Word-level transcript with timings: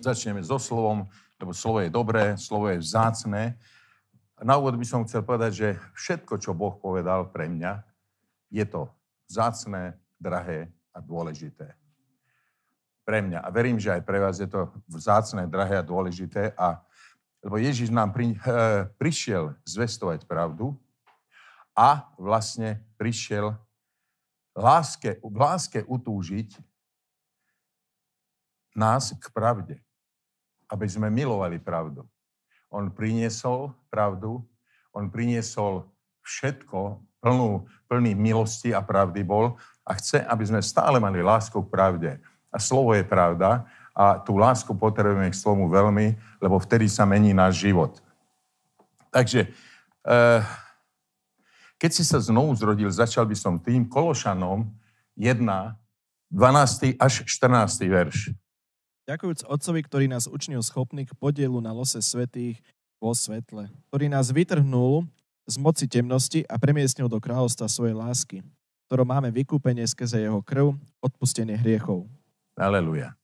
Začneme 0.00 0.40
so 0.40 0.56
slovom, 0.56 1.04
lebo 1.36 1.52
slovo 1.52 1.84
je 1.84 1.92
dobré, 1.92 2.32
slovo 2.40 2.72
je 2.72 2.80
vzácné. 2.80 3.60
Na 4.40 4.56
úvod 4.56 4.80
by 4.80 4.86
som 4.88 5.04
chcel 5.04 5.20
povedať, 5.20 5.52
že 5.52 5.68
všetko, 5.92 6.40
čo 6.40 6.56
Boh 6.56 6.72
povedal 6.80 7.28
pre 7.28 7.52
mňa, 7.52 7.84
je 8.48 8.64
to 8.64 8.88
vzácné, 9.28 10.00
drahé 10.16 10.72
a 10.96 11.04
dôležité. 11.04 11.76
Pre 13.04 13.18
mňa. 13.20 13.44
A 13.44 13.48
verím, 13.52 13.76
že 13.76 13.92
aj 13.92 14.00
pre 14.08 14.24
vás 14.24 14.40
je 14.40 14.48
to 14.48 14.72
vzácné, 14.88 15.44
drahé 15.44 15.76
a 15.76 15.84
dôležité. 15.84 16.56
A, 16.56 16.80
lebo 17.44 17.60
Ježiš 17.60 17.92
nám 17.92 18.16
pri, 18.16 18.32
e, 18.32 18.36
prišiel 18.96 19.52
zvestovať 19.68 20.24
pravdu 20.24 20.80
a 21.76 22.08
vlastne 22.16 22.80
prišiel 22.96 23.52
láske, 24.56 25.20
láske 25.20 25.84
utúžiť 25.84 26.56
nás 28.72 29.12
k 29.12 29.28
pravde 29.36 29.76
aby 30.70 30.86
sme 30.86 31.10
milovali 31.10 31.58
pravdu. 31.58 32.06
On 32.70 32.86
priniesol 32.86 33.74
pravdu, 33.90 34.40
on 34.94 35.10
priniesol 35.10 35.86
všetko, 36.22 37.02
plnú, 37.20 37.66
plný 37.90 38.14
milosti 38.16 38.72
a 38.72 38.80
pravdy 38.80 39.26
bol 39.26 39.58
a 39.84 39.90
chce, 39.98 40.22
aby 40.24 40.44
sme 40.46 40.62
stále 40.62 41.02
mali 41.02 41.20
lásku 41.20 41.58
k 41.58 41.70
pravde. 41.70 42.10
A 42.50 42.56
slovo 42.58 42.94
je 42.94 43.02
pravda 43.02 43.66
a 43.94 44.16
tú 44.22 44.38
lásku 44.38 44.70
potrebujeme 44.72 45.28
k 45.30 45.36
slovu 45.36 45.66
veľmi, 45.66 46.14
lebo 46.40 46.56
vtedy 46.62 46.86
sa 46.86 47.04
mení 47.04 47.34
náš 47.34 47.60
život. 47.60 47.98
Takže, 49.10 49.50
eh, 50.06 50.40
keď 51.76 51.90
si 51.90 52.02
sa 52.06 52.22
znovu 52.22 52.54
zrodil, 52.54 52.90
začal 52.90 53.26
by 53.26 53.36
som 53.36 53.58
tým 53.58 53.86
Kološanom 53.86 54.70
1, 55.18 55.74
12. 56.30 56.94
až 56.96 57.26
14. 57.26 57.90
verš. 57.90 58.30
Ďakujúc 59.08 59.48
Otcovi, 59.48 59.80
ktorý 59.84 60.06
nás 60.12 60.28
učinil 60.28 60.60
schopný 60.60 61.08
k 61.08 61.16
podielu 61.16 61.56
na 61.64 61.72
lose 61.72 61.98
svetých 62.04 62.60
vo 63.00 63.16
svetle, 63.16 63.72
ktorý 63.88 64.12
nás 64.12 64.28
vytrhnul 64.28 65.08
z 65.48 65.56
moci 65.56 65.88
temnosti 65.88 66.44
a 66.46 66.60
premiestnil 66.60 67.08
do 67.08 67.16
kráľovstva 67.16 67.66
svojej 67.66 67.96
lásky, 67.96 68.38
ktorom 68.86 69.08
máme 69.08 69.32
vykúpenie 69.32 69.88
skrze 69.88 70.20
jeho 70.20 70.44
krv, 70.44 70.76
odpustenie 71.00 71.56
hriechov. 71.56 72.04
Aleluja. 72.54 73.16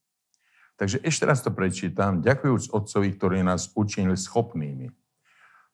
Takže 0.77 1.01
ešte 1.05 1.25
raz 1.25 1.41
to 1.41 1.53
prečítam. 1.53 2.21
Ďakujúc 2.21 2.73
Otcovi, 2.73 3.09
ktorý 3.17 3.41
nás 3.45 3.73
učinil 3.73 4.17
schopnými. 4.17 4.93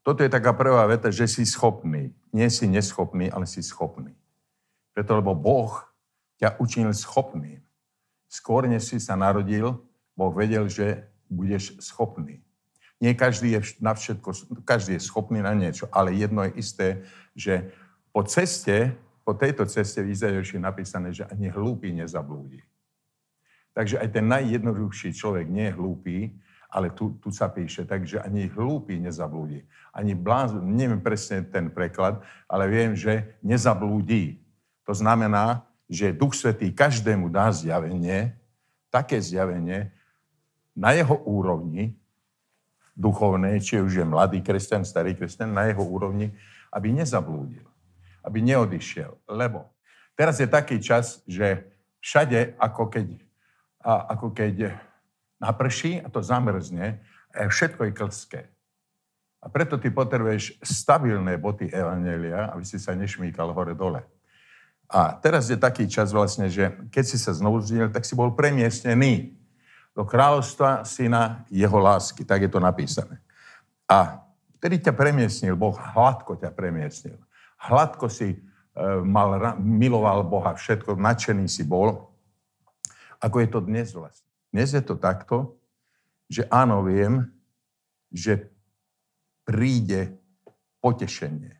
Toto 0.02 0.22
je 0.26 0.30
taká 0.30 0.50
prvá 0.54 0.82
veta, 0.90 1.14
že 1.14 1.30
si 1.30 1.46
schopný. 1.46 2.10
Nie 2.34 2.50
si 2.50 2.66
neschopný, 2.66 3.30
ale 3.30 3.46
si 3.46 3.62
schopný. 3.62 4.14
Preto, 4.94 5.14
lebo 5.18 5.34
Boh 5.34 5.78
ťa 6.42 6.58
učinil 6.58 6.90
schopným. 6.94 7.62
Skôr, 8.26 8.66
než 8.66 8.90
si 8.90 8.98
sa 8.98 9.14
narodil, 9.14 9.78
Boh 10.16 10.32
vedel, 10.32 10.68
že 10.68 11.08
budeš 11.32 11.80
schopný. 11.80 12.44
Nie 13.02 13.18
každý 13.18 13.58
je 13.58 13.60
na 13.82 13.98
všetko, 13.98 14.62
každý 14.62 14.94
je 14.94 15.02
schopný 15.02 15.42
na 15.42 15.56
niečo, 15.56 15.90
ale 15.90 16.14
jedno 16.14 16.46
je 16.46 16.52
isté, 16.54 16.88
že 17.34 17.72
po 18.14 18.22
ceste, 18.22 18.94
po 19.26 19.34
tejto 19.34 19.66
ceste 19.66 20.04
v 20.04 20.14
Izajoši 20.14 20.60
je 20.60 20.62
napísané, 20.62 21.08
že 21.10 21.26
ani 21.26 21.50
hlúpy 21.50 21.90
nezablúdi. 21.90 22.62
Takže 23.72 23.98
aj 23.98 24.08
ten 24.12 24.28
najjednoduchší 24.28 25.16
človek 25.16 25.48
nie 25.48 25.72
je 25.72 25.76
hlúpy, 25.76 26.16
ale 26.72 26.88
tu, 26.92 27.16
tu 27.20 27.28
sa 27.28 27.52
píše, 27.52 27.84
takže 27.84 28.20
ani 28.20 28.48
hlúpy 28.48 28.96
nezablúdi. 28.96 29.64
Ani 29.92 30.16
blázon, 30.16 30.64
neviem 30.64 31.00
presne 31.00 31.44
ten 31.44 31.68
preklad, 31.68 32.24
ale 32.48 32.64
viem, 32.68 32.96
že 32.96 33.36
nezablúdi. 33.44 34.40
To 34.88 34.96
znamená, 34.96 35.68
že 35.84 36.16
Duch 36.16 36.32
Svetý 36.32 36.72
každému 36.72 37.28
dá 37.28 37.52
zjavenie, 37.52 38.32
také 38.88 39.20
zjavenie, 39.20 39.92
na 40.72 40.96
jeho 40.96 41.16
úrovni 41.24 41.96
duchovnej, 42.92 43.60
či 43.60 43.80
už 43.80 43.92
je 44.00 44.06
mladý 44.06 44.44
kresťan, 44.44 44.84
starý 44.84 45.16
kresťan, 45.16 45.52
na 45.52 45.68
jeho 45.68 45.84
úrovni, 45.84 46.32
aby 46.72 46.92
nezablúdil, 46.92 47.64
aby 48.24 48.38
neodišiel. 48.44 49.16
Lebo 49.28 49.68
teraz 50.12 50.40
je 50.40 50.48
taký 50.48 50.76
čas, 50.80 51.24
že 51.24 51.64
všade, 52.04 52.56
ako 52.60 52.92
keď, 52.92 53.06
ako 53.84 54.32
keď 54.36 54.76
naprší 55.40 56.04
a 56.04 56.08
to 56.12 56.20
zamrzne, 56.20 57.00
všetko 57.32 57.88
je 57.88 57.92
klské. 57.96 58.42
A 59.42 59.50
preto 59.50 59.74
ty 59.74 59.90
potrebuješ 59.90 60.62
stabilné 60.62 61.34
boty 61.34 61.66
Evangelia, 61.66 62.52
aby 62.54 62.62
si 62.62 62.78
sa 62.78 62.94
nešmýkal 62.94 63.50
hore-dole. 63.50 64.06
A 64.92 65.16
teraz 65.18 65.48
je 65.48 65.56
taký 65.56 65.88
čas 65.88 66.12
vlastne, 66.12 66.52
že 66.52 66.70
keď 66.92 67.04
si 67.08 67.16
sa 67.18 67.32
znovu 67.32 67.64
zdiel, 67.64 67.88
tak 67.88 68.04
si 68.04 68.12
bol 68.12 68.36
premiestnený 68.36 69.34
do 69.92 70.02
kráľovstva 70.08 70.88
syna 70.88 71.44
jeho 71.52 71.76
lásky. 71.76 72.24
Tak 72.24 72.48
je 72.48 72.50
to 72.50 72.60
napísané. 72.60 73.20
A 73.84 74.24
vtedy 74.56 74.80
ťa 74.80 74.96
premiesnil 74.96 75.56
Boh, 75.56 75.76
hladko 75.76 76.40
ťa 76.40 76.52
premiesnil. 76.52 77.20
Hladko 77.60 78.08
si 78.08 78.32
e, 78.32 78.38
mal, 79.04 79.60
miloval 79.60 80.24
Boha, 80.24 80.56
všetko, 80.56 80.96
nadšený 80.96 81.46
si 81.46 81.62
bol. 81.62 82.08
Ako 83.20 83.44
je 83.44 83.48
to 83.52 83.60
dnes 83.60 83.92
vlastne? 83.92 84.26
Dnes 84.52 84.72
je 84.72 84.82
to 84.82 84.96
takto, 84.96 85.60
že 86.26 86.48
áno, 86.48 86.84
viem, 86.84 87.28
že 88.08 88.48
príde 89.44 90.16
potešenie. 90.80 91.56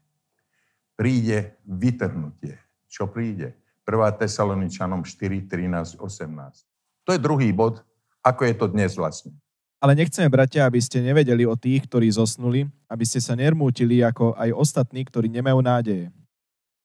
Príde 0.96 1.56
vytrhnutie. 1.64 2.56
Čo 2.88 3.08
príde? 3.08 3.56
1. 3.84 4.20
Tesaloničanom 4.20 5.02
4, 5.04 5.48
13, 5.48 5.98
18. 5.98 7.08
To 7.08 7.10
je 7.10 7.20
druhý 7.20 7.50
bod, 7.50 7.82
ako 8.22 8.42
je 8.46 8.54
to 8.54 8.66
dnes 8.70 8.94
vlastne. 8.94 9.34
Ale 9.82 9.98
nechceme, 9.98 10.30
bratia, 10.30 10.62
aby 10.62 10.78
ste 10.78 11.02
nevedeli 11.02 11.42
o 11.42 11.58
tých, 11.58 11.90
ktorí 11.90 12.06
zosnuli, 12.14 12.70
aby 12.86 13.02
ste 13.02 13.18
sa 13.18 13.34
nermútili 13.34 13.98
ako 13.98 14.38
aj 14.38 14.54
ostatní, 14.54 15.02
ktorí 15.02 15.26
nemajú 15.26 15.58
nádeje. 15.58 16.06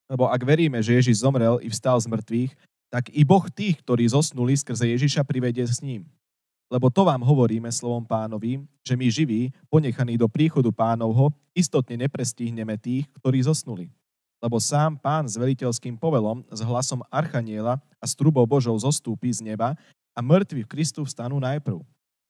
Lebo 0.10 0.26
ak 0.26 0.42
veríme, 0.42 0.82
že 0.82 0.98
Ježiš 0.98 1.22
zomrel 1.22 1.62
i 1.62 1.70
vstal 1.70 2.02
z 2.02 2.10
mŕtvych, 2.10 2.58
tak 2.90 3.14
i 3.14 3.22
Boh 3.22 3.46
tých, 3.54 3.78
ktorí 3.86 4.10
zosnuli 4.10 4.58
skrze 4.58 4.90
Ježiša, 4.98 5.28
privedie 5.30 5.68
s 5.70 5.78
ním. 5.86 6.10
Lebo 6.74 6.90
to 6.90 7.06
vám 7.06 7.22
hovoríme 7.22 7.70
slovom 7.70 8.04
pánovi, 8.04 8.66
že 8.82 8.98
my 8.98 9.08
živí, 9.08 9.54
ponechaní 9.72 10.18
do 10.18 10.28
príchodu 10.28 10.74
pánovho, 10.74 11.32
istotne 11.56 12.02
neprestihneme 12.08 12.76
tých, 12.82 13.08
ktorí 13.22 13.46
zosnuli. 13.46 13.88
Lebo 14.42 14.58
sám 14.58 14.98
pán 14.98 15.30
s 15.30 15.38
veliteľským 15.38 16.02
povelom, 16.02 16.44
s 16.50 16.66
hlasom 16.66 17.06
archaniela 17.14 17.78
a 18.02 18.06
s 18.06 18.14
trubou 18.14 18.46
Božou 18.50 18.74
zostúpi 18.78 19.30
z 19.34 19.42
neba 19.42 19.78
a 20.18 20.20
mŕtvi 20.26 20.66
v 20.66 20.72
Kristu 20.74 21.06
vstanú 21.06 21.38
najprv. 21.38 21.78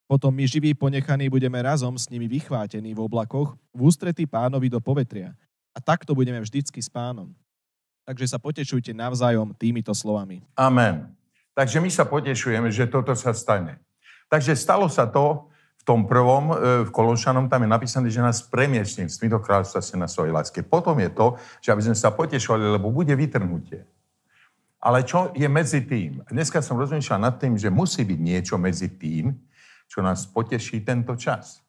Potom 0.07 0.31
my 0.31 0.43
živí 0.43 0.75
ponechaní 0.75 1.31
budeme 1.31 1.55
razom 1.63 1.95
s 1.95 2.11
nimi 2.11 2.27
vychvátení 2.27 2.91
v 2.91 2.99
oblakoch 2.99 3.55
v 3.71 3.79
ústretí 3.79 4.27
pánovi 4.27 4.67
do 4.67 4.83
povetria. 4.83 5.31
A 5.71 5.79
takto 5.79 6.11
budeme 6.11 6.43
vždycky 6.43 6.83
s 6.83 6.91
pánom. 6.91 7.31
Takže 8.07 8.27
sa 8.27 8.39
potešujte 8.39 8.95
navzájom 8.95 9.51
týmito 9.55 9.91
slovami. 9.91 10.43
Amen. 10.55 11.11
Takže 11.51 11.83
my 11.83 11.91
sa 11.91 12.07
potešujeme, 12.07 12.71
že 12.71 12.87
toto 12.87 13.11
sa 13.15 13.35
stane. 13.35 13.79
Takže 14.31 14.55
stalo 14.55 14.87
sa 14.87 15.07
to 15.07 15.51
v 15.79 15.83
tom 15.83 16.07
prvom, 16.07 16.51
e, 16.51 16.55
v 16.87 16.89
Kološanom, 16.91 17.51
tam 17.51 17.67
je 17.67 17.69
napísané, 17.71 18.07
že 18.07 18.23
nás 18.23 18.43
premiestnil 18.43 19.11
z 19.11 19.27
do 19.27 19.39
kráľstva 19.39 19.83
sa 19.83 19.95
na 19.99 20.07
svojej 20.07 20.31
láske. 20.31 20.63
Potom 20.63 20.95
je 20.99 21.11
to, 21.11 21.35
že 21.59 21.71
aby 21.71 21.83
sme 21.83 21.97
sa 21.99 22.15
potešovali, 22.15 22.79
lebo 22.79 22.91
bude 22.91 23.11
vytrhnutie. 23.11 23.83
Ale 24.77 25.01
čo 25.01 25.33
je 25.33 25.49
medzi 25.49 25.81
tým? 25.81 26.21
Dneska 26.29 26.61
som 26.61 26.77
rozmýšľal 26.77 27.17
nad 27.17 27.35
tým, 27.41 27.57
že 27.57 27.73
musí 27.73 28.05
byť 28.05 28.19
niečo 28.21 28.55
medzi 28.61 28.93
tým, 28.93 29.33
čo 29.89 30.05
nás 30.05 30.29
poteší 30.29 30.85
tento 30.85 31.17
čas. 31.17 31.65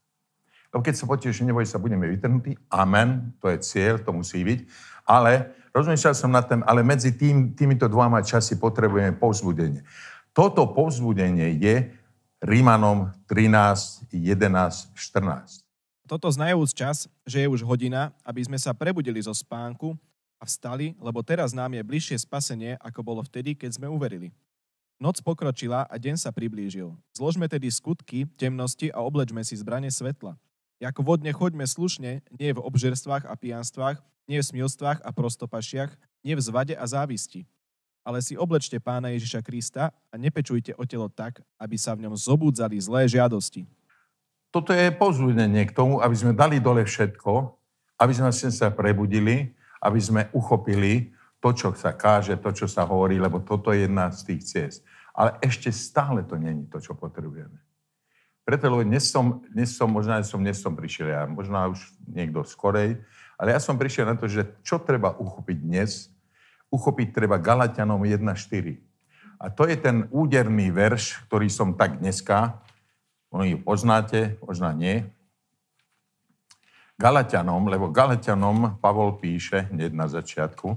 Lebo 0.69 0.85
keď 0.85 0.95
sa 1.01 1.09
poteší, 1.09 1.49
neboj 1.49 1.65
sa, 1.65 1.81
budeme 1.81 2.05
vytrhnutí. 2.05 2.61
Amen, 2.69 3.33
to 3.41 3.49
je 3.49 3.59
cieľ, 3.65 4.05
to 4.05 4.13
musí 4.13 4.45
byť. 4.45 4.61
Ale 5.09 5.57
rozmýšľal 5.73 6.13
som 6.13 6.29
nad 6.29 6.45
tým, 6.45 6.61
ale 6.69 6.85
medzi 6.85 7.17
tým, 7.17 7.57
týmito 7.57 7.89
dvoma 7.89 8.21
časy 8.21 8.61
potrebujeme 8.61 9.17
povzbudenie. 9.17 9.81
Toto 10.37 10.69
povzbudenie 10.69 11.57
je 11.57 11.89
Rímanom 12.45 13.11
13, 13.27 14.13
11, 14.13 14.93
14. 14.93 15.65
Toto 16.05 16.29
znajúc 16.29 16.71
čas, 16.77 16.97
že 17.25 17.45
je 17.45 17.49
už 17.49 17.65
hodina, 17.65 18.13
aby 18.23 18.45
sme 18.45 18.61
sa 18.61 18.77
prebudili 18.77 19.19
zo 19.25 19.33
spánku 19.33 19.97
a 20.39 20.47
vstali, 20.47 20.95
lebo 21.03 21.21
teraz 21.27 21.51
nám 21.51 21.75
je 21.75 21.83
bližšie 21.83 22.23
spasenie, 22.23 22.79
ako 22.79 23.03
bolo 23.03 23.21
vtedy, 23.27 23.59
keď 23.59 23.77
sme 23.77 23.91
uverili. 23.91 24.31
Noc 24.99 25.23
pokročila 25.23 25.87
a 25.87 25.95
deň 25.95 26.19
sa 26.19 26.35
priblížil. 26.35 26.91
Zložme 27.15 27.47
tedy 27.47 27.71
skutky 27.71 28.27
temnosti 28.35 28.91
a 28.91 28.99
oblečme 29.03 29.43
si 29.47 29.55
zbranie 29.55 29.95
svetla. 29.95 30.35
Jako 30.83 31.03
vodne 31.07 31.31
choďme 31.31 31.67
slušne, 31.67 32.23
nie 32.35 32.51
v 32.51 32.63
obžerstvách 32.63 33.27
a 33.27 33.35
pijanstvách, 33.35 33.99
nie 34.27 34.43
v 34.43 34.49
smilstvách 34.51 35.03
a 35.03 35.11
prostopašiach, 35.15 35.95
nie 36.23 36.35
v 36.35 36.43
zvade 36.43 36.75
a 36.75 36.83
závisti. 36.87 37.47
Ale 38.03 38.23
si 38.23 38.35
oblečte 38.39 38.79
pána 38.79 39.15
Ježiša 39.15 39.43
Krista 39.43 39.91
a 39.91 40.15
nepečujte 40.15 40.75
o 40.75 40.83
telo 40.87 41.11
tak, 41.11 41.43
aby 41.59 41.79
sa 41.79 41.95
v 41.95 42.07
ňom 42.07 42.15
zobúdzali 42.15 42.79
zlé 42.79 43.11
žiadosti. 43.11 43.67
Toto 44.49 44.73
je 44.73 44.89
pozvúdenie 44.95 45.69
k 45.69 45.77
tomu, 45.77 46.01
aby 46.01 46.15
sme 46.17 46.33
dali 46.33 46.59
dole 46.59 46.83
všetko, 46.83 47.55
aby 48.01 48.13
sme 48.15 48.31
sa 48.33 48.73
prebudili 48.73 49.53
aby 49.83 50.01
sme 50.03 50.23
uchopili 50.35 51.15
to, 51.39 51.55
čo 51.55 51.71
sa 51.75 51.95
káže, 51.95 52.39
to, 52.39 52.51
čo 52.51 52.67
sa 52.67 52.83
hovorí, 52.83 53.19
lebo 53.19 53.39
toto 53.43 53.71
je 53.71 53.87
jedna 53.87 54.11
z 54.11 54.21
tých 54.35 54.43
ciest. 54.45 54.81
Ale 55.15 55.39
ešte 55.43 55.71
stále 55.71 56.23
to 56.27 56.39
není 56.39 56.67
to, 56.67 56.83
čo 56.83 56.95
potrebujeme. 56.99 57.59
Preto, 58.43 58.71
lebo 58.73 58.81
dnes 58.81 59.13
som, 59.13 59.45
dnes 59.53 59.77
som, 59.77 59.93
možno 59.93 60.17
som, 60.25 60.41
dnes 60.41 60.59
som 60.59 60.73
prišiel 60.73 61.13
ja, 61.13 61.23
možno 61.29 61.59
už 61.69 61.85
niekto 62.09 62.41
skorej, 62.49 62.97
ale 63.39 63.55
ja 63.55 63.61
som 63.61 63.79
prišiel 63.79 64.09
na 64.09 64.17
to, 64.19 64.27
že 64.27 64.51
čo 64.65 64.83
treba 64.83 65.15
uchopiť 65.15 65.59
dnes? 65.63 66.11
Uchopiť 66.73 67.15
treba 67.15 67.39
Galatianom 67.39 68.03
1.4. 68.03 68.25
A 69.39 69.47
to 69.53 69.69
je 69.71 69.79
ten 69.79 70.11
úderný 70.11 70.75
verš, 70.75 71.23
ktorý 71.31 71.47
som 71.47 71.79
tak 71.79 72.03
dneska, 72.03 72.59
oni 73.31 73.61
poznáte, 73.61 74.41
možno 74.41 74.73
nie, 74.73 75.07
Galatianom, 76.99 77.71
lebo 77.71 77.95
Galatianom 77.95 78.83
Pavol 78.83 79.23
píše 79.23 79.71
hneď 79.71 79.95
na 79.95 80.11
začiatku, 80.11 80.75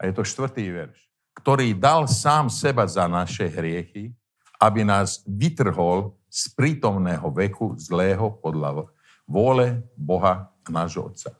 a 0.00 0.08
je 0.08 0.12
to 0.16 0.26
štvrtý 0.26 0.66
verš, 0.66 0.98
ktorý 1.38 1.78
dal 1.78 2.10
sám 2.10 2.50
seba 2.50 2.88
za 2.90 3.06
naše 3.06 3.46
hriechy, 3.46 4.10
aby 4.58 4.82
nás 4.82 5.22
vytrhol 5.24 6.18
z 6.26 6.50
prítomného 6.58 7.30
veku 7.30 7.78
zlého 7.78 8.34
podľa 8.42 8.90
vôle 9.30 9.86
Boha 9.94 10.50
a 10.50 10.68
nášho 10.68 11.06
Otca. 11.06 11.30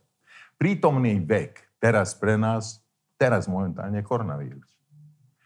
Prítomný 0.55 1.19
vek 1.19 1.81
teraz 1.83 2.15
pre 2.15 2.39
nás, 2.39 2.79
teraz 3.19 3.51
momentálne 3.51 3.99
koronavírus. 4.05 4.79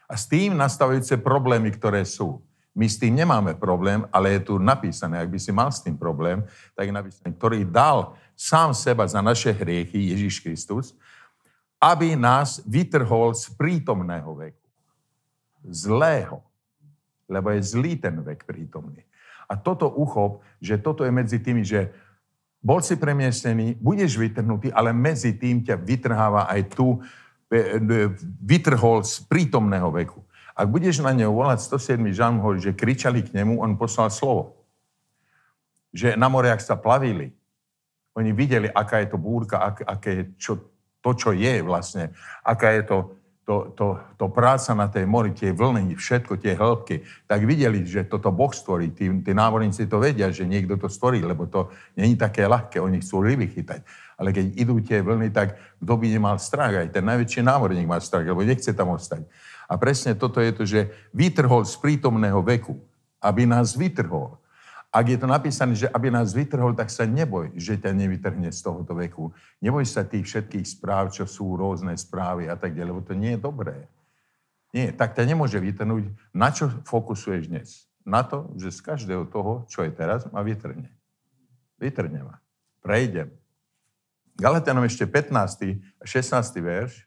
A 0.04 0.18
s 0.20 0.28
tým 0.28 0.52
nastavujúce 0.52 1.16
problémy, 1.24 1.72
ktoré 1.72 2.04
sú. 2.04 2.44
My 2.74 2.90
s 2.90 2.98
tým 2.98 3.14
nemáme 3.14 3.54
problém, 3.54 4.02
ale 4.10 4.36
je 4.36 4.50
tu 4.50 4.54
napísané, 4.58 5.22
ak 5.22 5.30
by 5.30 5.38
si 5.38 5.54
mal 5.54 5.70
s 5.70 5.80
tým 5.80 5.94
problém, 5.94 6.42
tak 6.74 6.90
je 6.90 6.94
napísané, 6.94 7.30
ktorý 7.30 7.62
dal 7.62 8.18
sám 8.36 8.74
seba 8.74 9.06
za 9.06 9.22
naše 9.22 9.54
hriechy, 9.54 10.10
Ježiš 10.10 10.42
Kristus, 10.42 10.94
aby 11.78 12.16
nás 12.16 12.62
vytrhol 12.64 13.34
z 13.34 13.50
prítomného 13.54 14.30
veku. 14.34 14.64
Zlého. 15.64 16.42
Lebo 17.28 17.50
je 17.52 17.60
zlý 17.64 17.96
ten 17.96 18.20
vek 18.20 18.44
prítomný. 18.44 19.00
A 19.48 19.56
toto 19.56 19.88
uchop, 19.88 20.40
že 20.60 20.80
toto 20.80 21.04
je 21.04 21.12
medzi 21.12 21.40
tými, 21.40 21.64
že 21.64 21.92
bol 22.64 22.80
si 22.80 22.96
premiestnený, 22.96 23.76
budeš 23.76 24.16
vytrhnutý, 24.16 24.72
ale 24.72 24.96
medzi 24.96 25.36
tým 25.36 25.60
ťa 25.60 25.76
vytrháva 25.76 26.48
aj 26.48 26.60
tu, 26.72 26.96
e, 27.52 27.76
e, 27.76 28.08
vytrhol 28.40 29.04
z 29.04 29.20
prítomného 29.28 29.92
veku. 29.92 30.24
Ak 30.56 30.72
budeš 30.72 31.04
na 31.04 31.12
neho 31.12 31.34
volať 31.34 31.60
107. 31.60 32.00
žalm, 32.16 32.40
že 32.56 32.72
kričali 32.72 33.20
k 33.20 33.36
nemu, 33.36 33.60
on 33.60 33.76
poslal 33.76 34.08
slovo. 34.08 34.56
Že 35.92 36.16
na 36.16 36.32
moriach 36.32 36.64
sa 36.64 36.78
plavili. 36.78 37.36
Oni 38.14 38.30
videli, 38.30 38.70
aká 38.70 39.02
je 39.02 39.08
to 39.10 39.18
búrka, 39.18 39.58
ak, 39.58 39.76
aké, 39.82 40.34
čo, 40.38 40.58
to, 41.02 41.10
čo 41.18 41.30
je 41.34 41.62
vlastne, 41.62 42.14
aká 42.46 42.74
je 42.78 42.82
to 42.86 42.98
to, 43.44 43.76
to, 43.76 44.00
to 44.16 44.26
práca 44.32 44.72
na 44.72 44.88
tej 44.88 45.04
mori, 45.04 45.36
tie 45.36 45.52
vlny, 45.52 45.92
všetko, 46.00 46.40
tie 46.40 46.56
hĺbky, 46.56 47.04
tak 47.28 47.44
videli, 47.44 47.84
že 47.84 48.08
toto 48.08 48.32
Boh 48.32 48.48
stvorí. 48.48 48.88
Tí, 48.96 49.12
tí 49.20 49.32
námorníci 49.36 49.84
to 49.84 50.00
vedia, 50.00 50.32
že 50.32 50.48
niekto 50.48 50.80
to 50.80 50.88
stvorí, 50.88 51.20
lebo 51.20 51.44
to 51.44 51.68
není 51.92 52.16
také 52.16 52.48
ľahké, 52.48 52.80
oni 52.80 53.04
chcú 53.04 53.20
ryby 53.20 53.52
chytať. 53.52 53.84
Ale 54.16 54.32
keď 54.32 54.46
idú 54.56 54.80
tie 54.80 55.04
vlny, 55.04 55.28
tak 55.28 55.60
kto 55.76 55.92
by 55.92 56.06
nemal 56.08 56.40
strach? 56.40 56.72
Aj 56.72 56.88
ten 56.88 57.04
najväčší 57.04 57.44
námorník 57.44 57.84
má 57.84 58.00
strach, 58.00 58.24
lebo 58.24 58.40
nechce 58.40 58.72
tam 58.72 58.96
ostať. 58.96 59.28
A 59.68 59.76
presne 59.76 60.16
toto 60.16 60.40
je 60.40 60.52
to, 60.56 60.64
že 60.64 60.88
vytrhol 61.12 61.68
z 61.68 61.76
prítomného 61.76 62.40
veku, 62.40 62.80
aby 63.20 63.44
nás 63.44 63.76
vytrhol. 63.76 64.40
Ak 64.94 65.10
je 65.10 65.18
to 65.18 65.26
napísané, 65.26 65.74
že 65.74 65.90
aby 65.90 66.06
nás 66.06 66.30
vytrhol, 66.30 66.70
tak 66.70 66.86
sa 66.86 67.02
neboj, 67.02 67.50
že 67.58 67.74
ťa 67.74 67.90
nevytrhne 67.90 68.46
z 68.54 68.62
tohoto 68.62 68.94
veku. 68.94 69.34
Neboj 69.58 69.82
sa 69.82 70.06
tých 70.06 70.22
všetkých 70.22 70.62
správ, 70.62 71.10
čo 71.10 71.26
sú 71.26 71.58
rôzne 71.58 71.98
správy 71.98 72.46
a 72.46 72.54
tak 72.54 72.78
ďalej, 72.78 72.90
lebo 72.94 73.02
to 73.02 73.18
nie 73.18 73.34
je 73.34 73.42
dobré. 73.42 73.90
Nie, 74.70 74.94
tak 74.94 75.18
ťa 75.18 75.26
nemôže 75.26 75.58
vytrhnúť. 75.58 76.14
Na 76.30 76.54
čo 76.54 76.70
fokusuješ 76.86 77.50
dnes? 77.50 77.90
Na 78.06 78.22
to, 78.22 78.54
že 78.54 78.70
z 78.70 78.86
každého 78.86 79.26
toho, 79.26 79.66
čo 79.66 79.82
je 79.82 79.90
teraz, 79.90 80.30
ma 80.30 80.46
vytrhne. 80.46 80.86
Vytrhne 81.74 82.30
ma. 82.30 82.38
Prejdem. 82.78 83.34
Galatianom 84.38 84.86
ešte 84.86 85.10
15. 85.10 85.78
a 85.98 86.04
16. 86.06 86.38
verš. 86.62 87.02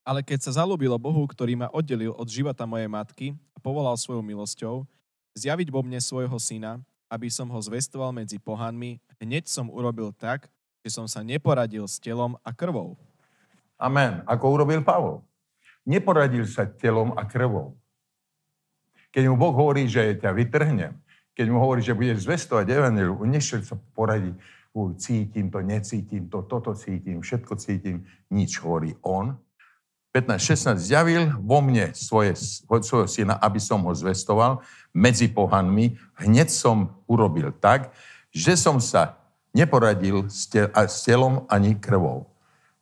Ale 0.00 0.24
keď 0.24 0.48
sa 0.48 0.64
zalúbilo 0.64 0.96
Bohu, 0.96 1.28
ktorý 1.28 1.60
ma 1.60 1.68
oddelil 1.76 2.16
od 2.16 2.24
života 2.24 2.64
mojej 2.64 2.88
matky 2.88 3.26
a 3.52 3.60
povolal 3.60 4.00
svojou 4.00 4.24
milosťou, 4.24 4.88
zjaviť 5.36 5.68
vo 5.68 5.84
mne 5.84 6.00
svojho 6.00 6.36
syna, 6.40 6.80
aby 7.08 7.32
som 7.32 7.48
ho 7.48 7.60
zvestoval 7.60 8.12
medzi 8.12 8.36
pohanmi, 8.36 9.00
hneď 9.20 9.48
som 9.48 9.72
urobil 9.72 10.12
tak, 10.12 10.46
že 10.84 10.92
som 10.94 11.08
sa 11.08 11.24
neporadil 11.24 11.88
s 11.88 11.98
telom 11.98 12.36
a 12.44 12.52
krvou. 12.52 12.94
Amen. 13.80 14.22
Ako 14.28 14.54
urobil 14.54 14.84
Pavol. 14.84 15.24
Neporadil 15.88 16.44
sa 16.44 16.68
telom 16.68 17.16
a 17.16 17.24
krvou. 17.24 17.74
Keď 19.08 19.24
mu 19.32 19.40
Boh 19.40 19.56
hovorí, 19.56 19.88
že 19.88 20.20
ťa 20.20 20.36
vytrhnem, 20.36 20.92
keď 21.32 21.46
mu 21.48 21.62
hovorí, 21.62 21.80
že 21.80 21.96
budeš 21.96 22.28
zvestovať 22.28 22.66
evangeliu, 22.68 23.16
nešiel 23.24 23.64
sa 23.64 23.78
poradiť, 23.96 24.36
cítim 25.00 25.48
to, 25.48 25.58
necítim 25.64 26.28
to, 26.28 26.44
toto 26.44 26.76
cítim, 26.76 27.24
všetko 27.24 27.56
cítim, 27.56 28.04
nič 28.30 28.60
hovorí 28.60 28.94
on. 29.00 29.34
15, 30.18 30.74
16 30.74 30.82
zjavil 30.82 31.30
vo 31.38 31.62
mne 31.62 31.94
svoje, 31.94 32.34
svojho 32.66 33.06
syna, 33.06 33.38
aby 33.38 33.62
som 33.62 33.78
ho 33.86 33.92
zvestoval 33.94 34.66
medzi 34.90 35.30
pohanmi. 35.30 35.94
Hneď 36.18 36.50
som 36.50 36.98
urobil 37.06 37.54
tak, 37.54 37.94
že 38.34 38.58
som 38.58 38.82
sa 38.82 39.14
neporadil 39.54 40.26
s, 40.26 40.50
tel, 40.50 40.66
s 40.74 41.06
telom 41.06 41.46
ani 41.46 41.78
krvou. 41.78 42.26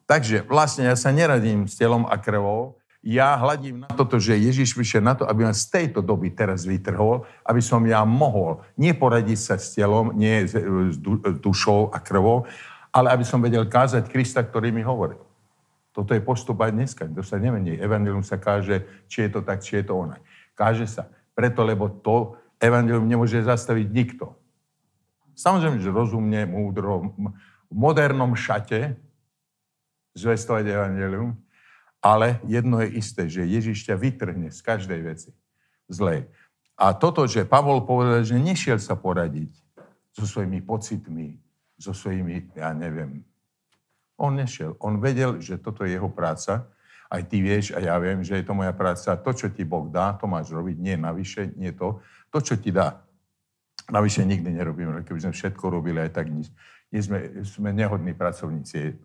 Takže 0.09 0.49
vlastne 0.49 0.89
ja 0.89 0.97
sa 0.97 1.13
neradím 1.13 1.69
s 1.69 1.77
telom 1.77 2.09
a 2.09 2.17
krvou, 2.17 2.81
ja 3.07 3.39
hľadím 3.39 3.87
na 3.87 3.91
toto, 3.95 4.19
že 4.19 4.35
Ježiš 4.35 4.75
vyšiel 4.75 4.99
na 4.99 5.15
to, 5.15 5.23
aby 5.31 5.47
ma 5.47 5.55
z 5.55 5.71
tejto 5.71 6.03
doby 6.03 6.35
teraz 6.35 6.67
vytrhol, 6.67 7.23
aby 7.47 7.63
som 7.63 7.79
ja 7.87 8.03
mohol 8.03 8.67
neporadiť 8.75 9.39
sa 9.39 9.55
s 9.55 9.79
telom, 9.79 10.11
nie 10.11 10.43
s 10.43 10.59
dušou 11.39 11.95
a 11.95 12.03
krvou, 12.03 12.51
ale 12.91 13.15
aby 13.15 13.23
som 13.23 13.39
vedel 13.39 13.63
kázať 13.71 14.11
Krista, 14.11 14.43
ktorý 14.43 14.75
mi 14.75 14.83
hovoril. 14.83 15.26
Toto 15.97 16.13
je 16.13 16.21
postup 16.21 16.61
aj 16.61 16.77
dneska. 16.77 17.09
To 17.09 17.25
sa 17.25 17.41
nemení. 17.41 17.81
Evangelium 17.81 18.21
sa 18.21 18.37
káže, 18.37 18.85
či 19.09 19.25
je 19.25 19.31
to 19.33 19.41
tak, 19.41 19.65
či 19.65 19.81
je 19.81 19.89
to 19.89 19.97
onaj. 19.97 20.21
Káže 20.53 20.85
sa. 20.85 21.09
Preto, 21.33 21.65
lebo 21.65 21.89
to 21.89 22.37
evangelium 22.61 23.09
nemôže 23.09 23.41
zastaviť 23.41 23.89
nikto. 23.89 24.37
Samozrejme, 25.33 25.81
že 25.81 25.89
rozumne, 25.89 26.45
múdro, 26.45 27.17
v 27.73 27.77
modernom 27.77 28.37
šate 28.37 29.01
zvestovať 30.13 30.69
evangelium, 30.69 31.33
ale 32.05 32.45
jedno 32.45 32.85
je 32.85 33.01
isté, 33.01 33.25
že 33.33 33.49
Ježiš 33.49 33.89
ťa 33.89 33.97
vytrhne 33.97 34.53
z 34.53 34.61
každej 34.61 35.01
veci 35.01 35.33
zlej. 35.89 36.29
A 36.77 36.93
toto, 36.93 37.25
že 37.25 37.49
Pavol 37.49 37.89
povedal, 37.89 38.21
že 38.21 38.37
nešiel 38.37 38.77
sa 38.77 39.01
poradiť 39.01 39.49
so 40.13 40.29
svojimi 40.29 40.61
pocitmi, 40.61 41.41
so 41.81 41.97
svojimi, 41.97 42.53
ja 42.53 42.77
neviem, 42.77 43.25
on 44.17 44.33
nešiel. 44.37 44.77
On 44.81 44.97
vedel, 44.97 45.41
že 45.41 45.61
toto 45.61 45.85
je 45.85 45.97
jeho 45.97 46.09
práca. 46.09 46.69
Aj 47.07 47.23
ty 47.23 47.39
vieš 47.39 47.71
a 47.77 47.79
ja 47.79 47.95
viem, 48.03 48.25
že 48.25 48.41
je 48.41 48.45
to 48.45 48.57
moja 48.57 48.73
práca. 48.75 49.15
To, 49.15 49.31
čo 49.31 49.53
ti 49.53 49.63
Boh 49.63 49.87
dá, 49.87 50.17
to 50.17 50.27
máš 50.27 50.51
robiť. 50.51 50.77
Nie 50.81 50.97
navyše, 50.99 51.55
nie 51.55 51.71
to. 51.71 52.03
To, 52.35 52.39
čo 52.43 52.59
ti 52.59 52.75
dá. 52.75 53.05
Navyše 53.87 54.27
nikdy 54.27 54.51
nerobíme. 54.51 55.07
Keby 55.07 55.31
sme 55.31 55.33
všetko 55.37 55.65
robili 55.71 56.03
aj 56.03 56.11
tak, 56.11 56.27
nie 56.33 57.01
sme, 57.01 57.45
sme 57.47 57.71
nehodní 57.71 58.17
pracovníci, 58.19 58.99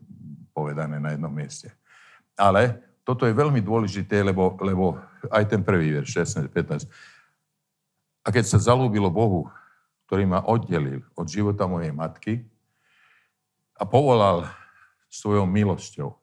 povedané 0.55 0.97
na 0.97 1.13
jednom 1.13 1.29
mieste. 1.29 1.69
Ale 2.33 2.81
toto 3.05 3.25
je 3.25 3.33
veľmi 3.33 3.61
dôležité, 3.61 4.21
lebo, 4.25 4.57
lebo 4.61 4.97
aj 5.29 5.43
ten 5.45 5.61
prvý 5.61 5.93
verš, 6.01 6.25
16, 6.41 6.49
15. 6.49 6.87
A 8.21 8.27
keď 8.29 8.45
sa 8.45 8.61
zalúbilo 8.61 9.09
Bohu, 9.09 9.49
ktorý 10.05 10.27
ma 10.27 10.43
oddelil 10.45 11.01
od 11.17 11.25
života 11.25 11.65
mojej 11.65 11.93
matky 11.95 12.33
a 13.79 13.87
povolal 13.87 14.45
svojou 15.11 15.43
milosťou. 15.43 16.15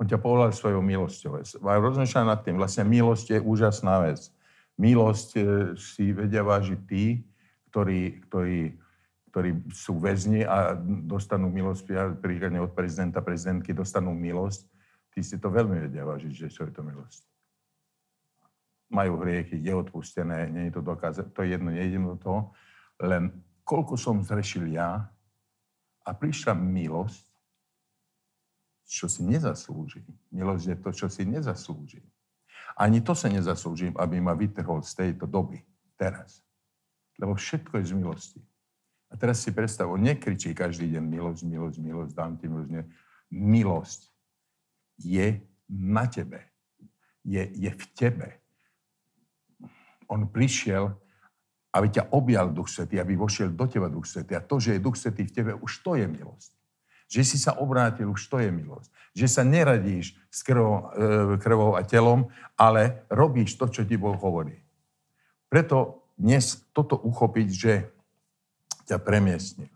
On 0.00 0.08
ťa 0.08 0.16
povolal 0.16 0.48
svojou 0.56 0.80
milosťou. 0.80 1.44
A 1.60 1.76
rozmýšľam 1.76 2.32
nad 2.32 2.40
tým, 2.40 2.56
vlastne 2.56 2.88
milosť 2.88 3.36
je 3.36 3.38
úžasná 3.44 4.00
vec. 4.00 4.32
Milosť 4.80 5.28
e, 5.36 5.40
si 5.76 6.16
vedia 6.16 6.40
vážiť 6.40 6.80
tí, 6.88 7.20
ktorí, 7.68 8.24
ktorí, 8.24 8.80
ktorí 9.28 9.50
sú 9.76 10.00
väzni 10.00 10.40
a 10.40 10.72
dostanú 11.04 11.52
milosť, 11.52 12.16
príkladne 12.16 12.64
od 12.64 12.72
prezidenta, 12.72 13.20
prezidentky 13.20 13.76
dostanú 13.76 14.16
milosť. 14.16 14.64
Tí 15.12 15.20
si 15.20 15.36
to 15.36 15.52
veľmi 15.52 15.84
vedia 15.84 16.08
vážiť, 16.08 16.32
že 16.32 16.48
čo 16.48 16.64
to 16.72 16.80
milosť. 16.80 17.28
Majú 18.88 19.20
hriechy, 19.20 19.60
je 19.60 19.74
odpustené, 19.76 20.48
nie 20.48 20.72
je 20.72 20.80
to 20.80 20.82
dokázané. 20.82 21.28
To 21.36 21.44
je 21.44 21.54
jedno, 21.54 21.68
nejdem 21.70 22.08
do 22.08 22.16
toho. 22.16 22.40
Len 23.04 23.30
koľko 23.68 24.00
som 24.00 24.24
zrešil 24.24 24.72
ja 24.72 25.12
a 26.02 26.10
prišla 26.10 26.56
milosť, 26.56 27.29
čo 28.90 29.06
si 29.06 29.22
nezaslúži. 29.22 30.02
Milosť 30.34 30.64
je 30.66 30.76
to, 30.82 30.90
čo 30.90 31.06
si 31.06 31.22
nezaslúži. 31.22 32.02
Ani 32.74 32.98
to 32.98 33.14
sa 33.14 33.30
nezaslúžim, 33.30 33.94
aby 33.94 34.18
ma 34.18 34.34
vytrhol 34.34 34.82
z 34.82 34.98
tejto 34.98 35.30
doby. 35.30 35.62
Teraz. 35.94 36.42
Lebo 37.14 37.38
všetko 37.38 37.78
je 37.78 37.84
z 37.86 37.94
milosti. 37.94 38.40
A 39.10 39.14
teraz 39.14 39.42
si 39.42 39.54
predstav, 39.54 39.86
on 39.86 40.02
nekričí 40.02 40.50
každý 40.50 40.90
deň 40.90 41.04
milosť, 41.06 41.42
milosť, 41.46 41.78
milosť, 41.78 42.12
dám 42.14 42.34
ti 42.34 42.46
milosť. 42.50 42.70
Nie. 42.70 42.84
Milosť 43.30 44.00
je 44.98 45.26
na 45.70 46.04
tebe. 46.10 46.50
Je, 47.22 47.46
je 47.46 47.70
v 47.70 47.84
tebe. 47.94 48.28
On 50.10 50.26
prišiel 50.26 50.98
aby 51.70 51.86
ťa 51.86 52.10
objal 52.10 52.50
Duch 52.50 52.66
Svetý, 52.66 52.98
aby 52.98 53.14
vošiel 53.14 53.54
do 53.54 53.66
teba 53.70 53.86
Duch 53.86 54.06
Svetý. 54.06 54.34
A 54.34 54.42
to, 54.42 54.58
že 54.58 54.74
je 54.74 54.82
Duch 54.82 54.98
Svetý 54.98 55.22
v 55.22 55.34
tebe, 55.34 55.52
už 55.54 55.86
to 55.86 55.94
je 55.94 56.06
milosť. 56.10 56.59
Že 57.10 57.22
si 57.26 57.36
sa 57.42 57.58
obrátil, 57.58 58.06
už 58.06 58.22
to 58.30 58.38
je 58.38 58.54
milosť. 58.54 58.86
Že 59.18 59.26
sa 59.26 59.42
neradíš 59.42 60.14
s 60.30 60.46
krvou, 60.46 60.94
e, 60.94 61.36
krvou 61.42 61.74
a 61.74 61.82
telom, 61.82 62.30
ale 62.54 63.02
robíš 63.10 63.58
to, 63.58 63.66
čo 63.66 63.82
ti 63.82 63.98
Boh 63.98 64.14
hovorí. 64.14 64.62
Preto 65.50 66.06
dnes 66.14 66.62
toto 66.70 66.94
uchopiť, 66.94 67.48
že 67.50 67.72
ťa 68.86 69.02
premiestnil. 69.02 69.74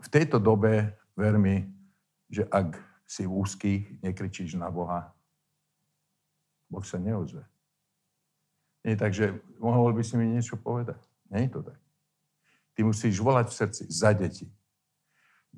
V 0.00 0.08
tejto 0.08 0.40
dobe, 0.40 0.96
ver 1.12 1.36
mi, 1.36 1.68
že 2.32 2.48
ak 2.48 2.80
si 3.04 3.28
v 3.28 3.36
úzkých, 3.44 3.82
nekričíš 4.00 4.56
na 4.56 4.72
Boha, 4.72 5.12
Boh 6.72 6.84
sa 6.84 6.96
neozve. 6.96 7.44
Nie, 8.84 8.96
takže 8.96 9.40
mohol 9.60 9.92
by 9.92 10.02
si 10.04 10.16
mi 10.16 10.28
niečo 10.28 10.56
povedať. 10.56 11.00
Nie 11.28 11.48
je 11.48 11.56
to 11.56 11.60
tak. 11.64 11.80
Ty 12.74 12.80
musíš 12.84 13.16
volať 13.20 13.46
v 13.48 13.58
srdci 13.60 13.82
za 13.88 14.10
deti, 14.12 14.48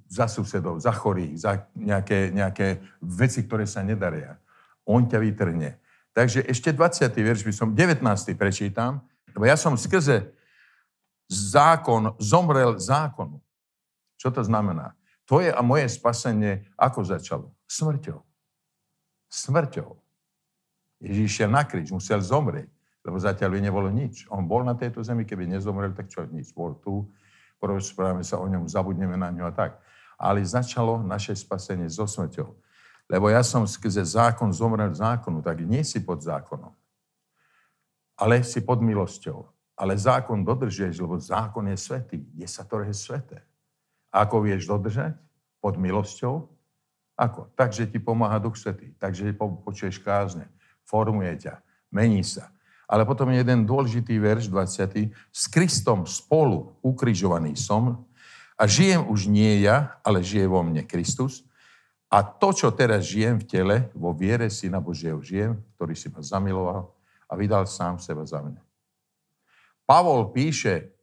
za 0.06 0.28
susedov, 0.28 0.78
za 0.78 0.92
chorých, 0.92 1.34
za 1.40 1.66
nejaké, 1.72 2.30
nejaké 2.30 2.84
veci, 3.00 3.42
ktoré 3.42 3.64
sa 3.64 3.80
nedaria. 3.80 4.36
On 4.84 5.02
ťa 5.02 5.18
vytrhne. 5.18 5.80
Takže 6.12 6.44
ešte 6.46 6.72
20. 6.72 7.08
verš 7.16 7.42
by 7.44 7.52
som, 7.52 7.68
19. 7.72 8.04
prečítam, 8.36 9.00
lebo 9.32 9.44
ja 9.48 9.56
som 9.56 9.74
skrze 9.76 10.32
zákon 11.28 12.14
zomrel 12.22 12.78
zákonu. 12.78 13.42
Čo 14.16 14.32
to 14.32 14.40
znamená? 14.46 14.96
Tvoje 15.26 15.50
a 15.50 15.60
moje 15.60 15.90
spasenie 15.90 16.64
ako 16.78 17.02
začalo? 17.02 17.46
Smrťou. 17.66 18.22
Smrťou. 19.28 19.90
Ježíš 21.02 21.42
šiel 21.42 21.50
na 21.52 21.66
kríž, 21.66 21.92
musel 21.92 22.22
zomrieť 22.22 22.70
lebo 23.06 23.22
zatiaľ 23.22 23.54
by 23.54 23.60
nebolo 23.62 23.88
nič. 23.94 24.26
On 24.34 24.42
bol 24.42 24.66
na 24.66 24.74
tejto 24.74 24.98
zemi, 25.06 25.22
keby 25.22 25.46
nezomrel, 25.46 25.94
tak 25.94 26.10
čo, 26.10 26.26
nič. 26.26 26.50
Bol 26.50 26.74
tu, 26.82 27.06
porozprávame 27.66 28.22
sa 28.22 28.38
o 28.38 28.46
ňom, 28.46 28.70
zabudneme 28.70 29.18
na 29.18 29.34
ňo 29.34 29.50
a 29.50 29.52
tak. 29.52 29.82
Ale 30.14 30.46
začalo 30.46 31.02
naše 31.02 31.34
spasenie 31.34 31.90
so 31.90 32.06
smrťou. 32.06 32.54
Lebo 33.10 33.26
ja 33.26 33.42
som 33.42 33.66
skrze 33.66 34.02
zákon 34.06 34.54
zomrel 34.54 34.94
zákonu, 34.94 35.42
tak 35.42 35.66
nie 35.66 35.82
si 35.82 35.98
pod 35.98 36.22
zákonom. 36.22 36.70
Ale 38.14 38.46
si 38.46 38.62
pod 38.62 38.78
milosťou. 38.78 39.44
Ale 39.76 39.92
zákon 39.92 40.40
dodržieš, 40.40 41.04
lebo 41.04 41.20
zákon 41.20 41.68
je 41.68 41.76
svetý. 41.76 42.18
Je 42.32 42.48
sa 42.48 42.64
to 42.64 42.80
je 42.80 42.94
sveté. 42.96 43.44
A 44.08 44.24
ako 44.24 44.46
vieš 44.46 44.64
dodržať? 44.64 45.12
Pod 45.60 45.76
milosťou? 45.76 46.48
Ako? 47.18 47.52
Takže 47.52 47.84
ti 47.84 48.00
pomáha 48.00 48.40
Duch 48.40 48.56
Svetý. 48.56 48.96
Takže 48.96 49.36
počuješ 49.36 50.00
kázne. 50.00 50.48
Formuje 50.88 51.28
ťa. 51.36 51.60
Mení 51.92 52.24
sa. 52.24 52.48
Ale 52.86 53.02
potom 53.02 53.28
je 53.34 53.42
jeden 53.42 53.66
dôležitý 53.66 54.14
verš, 54.22 54.46
20. 54.46 55.10
S 55.34 55.44
Kristom 55.50 56.06
spolu 56.06 56.78
ukrižovaný 56.86 57.58
som 57.58 58.06
a 58.54 58.64
žijem 58.64 59.02
už 59.10 59.26
nie 59.26 59.66
ja, 59.66 59.98
ale 60.06 60.22
žije 60.22 60.46
vo 60.46 60.62
mne 60.62 60.86
Kristus. 60.86 61.42
A 62.06 62.22
to, 62.22 62.54
čo 62.54 62.70
teraz 62.70 63.10
žijem 63.10 63.42
v 63.42 63.48
tele, 63.50 63.76
vo 63.90 64.14
viere 64.14 64.46
Syna 64.46 64.78
Božieho 64.78 65.18
žijem, 65.18 65.58
ktorý 65.74 65.98
si 65.98 66.06
ma 66.06 66.22
zamiloval 66.22 66.94
a 67.26 67.32
vydal 67.34 67.66
sám 67.66 67.98
seba 67.98 68.22
za 68.22 68.38
mňa. 68.38 68.62
Pavol 69.82 70.30
píše 70.30 70.94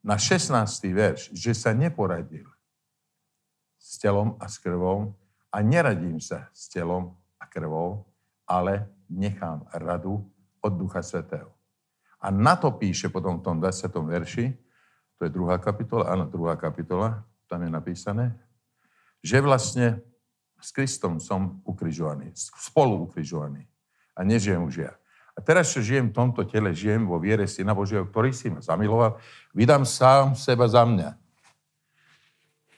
na 0.00 0.16
16. 0.16 0.56
verš, 0.88 1.20
že 1.36 1.52
sa 1.52 1.76
neporadil 1.76 2.48
s 3.76 4.00
telom 4.00 4.40
a 4.40 4.48
s 4.48 4.56
krvou 4.56 5.12
a 5.52 5.60
neradím 5.60 6.16
sa 6.16 6.48
s 6.56 6.72
telom 6.72 7.12
a 7.36 7.44
krvou, 7.44 8.08
ale 8.48 8.88
nechám 9.12 9.68
radu 9.76 10.24
od 10.62 10.72
Ducha 10.78 11.02
Svetého. 11.02 11.50
A 12.22 12.30
na 12.30 12.54
to 12.54 12.70
píše 12.70 13.10
potom 13.10 13.42
v 13.42 13.44
tom 13.44 13.58
20. 13.58 13.90
verši, 14.06 14.54
to 15.18 15.26
je 15.26 15.30
druhá 15.30 15.58
kapitola, 15.58 16.14
áno, 16.14 16.30
druhá 16.30 16.54
kapitola, 16.54 17.26
tam 17.50 17.66
je 17.66 17.70
napísané, 17.70 18.32
že 19.20 19.42
vlastne 19.42 20.00
s 20.62 20.70
Kristom 20.70 21.18
som 21.18 21.58
ukrižovaný, 21.66 22.30
spolu 22.38 23.10
ukrižovaný. 23.10 23.66
A 24.14 24.22
nežijem 24.22 24.62
už 24.62 24.86
ja. 24.86 24.94
A 25.34 25.40
teraz, 25.42 25.72
čo 25.74 25.82
žijem 25.82 26.12
v 26.12 26.16
tomto 26.16 26.46
tele, 26.46 26.70
žijem 26.76 27.08
vo 27.08 27.18
viere 27.18 27.48
Syna 27.48 27.74
Božieho, 27.74 28.06
ktorý 28.06 28.30
si 28.30 28.52
ma 28.52 28.62
zamiloval, 28.62 29.18
vydám 29.56 29.82
sám 29.82 30.38
seba 30.38 30.68
za 30.68 30.86
mňa. 30.86 31.16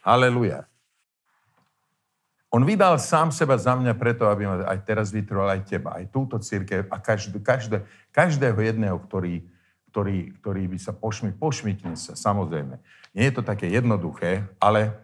Haleluja. 0.00 0.64
On 2.54 2.62
vydal 2.62 3.02
sám 3.02 3.34
seba 3.34 3.58
za 3.58 3.74
mňa 3.74 3.98
preto, 3.98 4.30
aby 4.30 4.46
ma 4.46 4.62
aj 4.62 4.86
teraz 4.86 5.10
vytrval 5.10 5.58
aj 5.58 5.66
teba, 5.66 5.98
aj 5.98 6.06
túto 6.14 6.38
církev 6.38 6.86
a 6.86 7.02
každé, 7.02 7.42
každé, 7.42 7.82
každého 8.14 8.54
jedného, 8.54 8.94
ktorý, 8.94 9.42
ktorý, 9.90 10.30
ktorý 10.38 10.62
by 10.70 10.78
sa 10.78 10.94
pošmi, 10.94 11.34
pošmitne 11.34 11.98
sa, 11.98 12.14
samozrejme. 12.14 12.78
Nie 13.10 13.26
je 13.26 13.34
to 13.34 13.42
také 13.42 13.66
jednoduché, 13.66 14.46
ale 14.62 14.94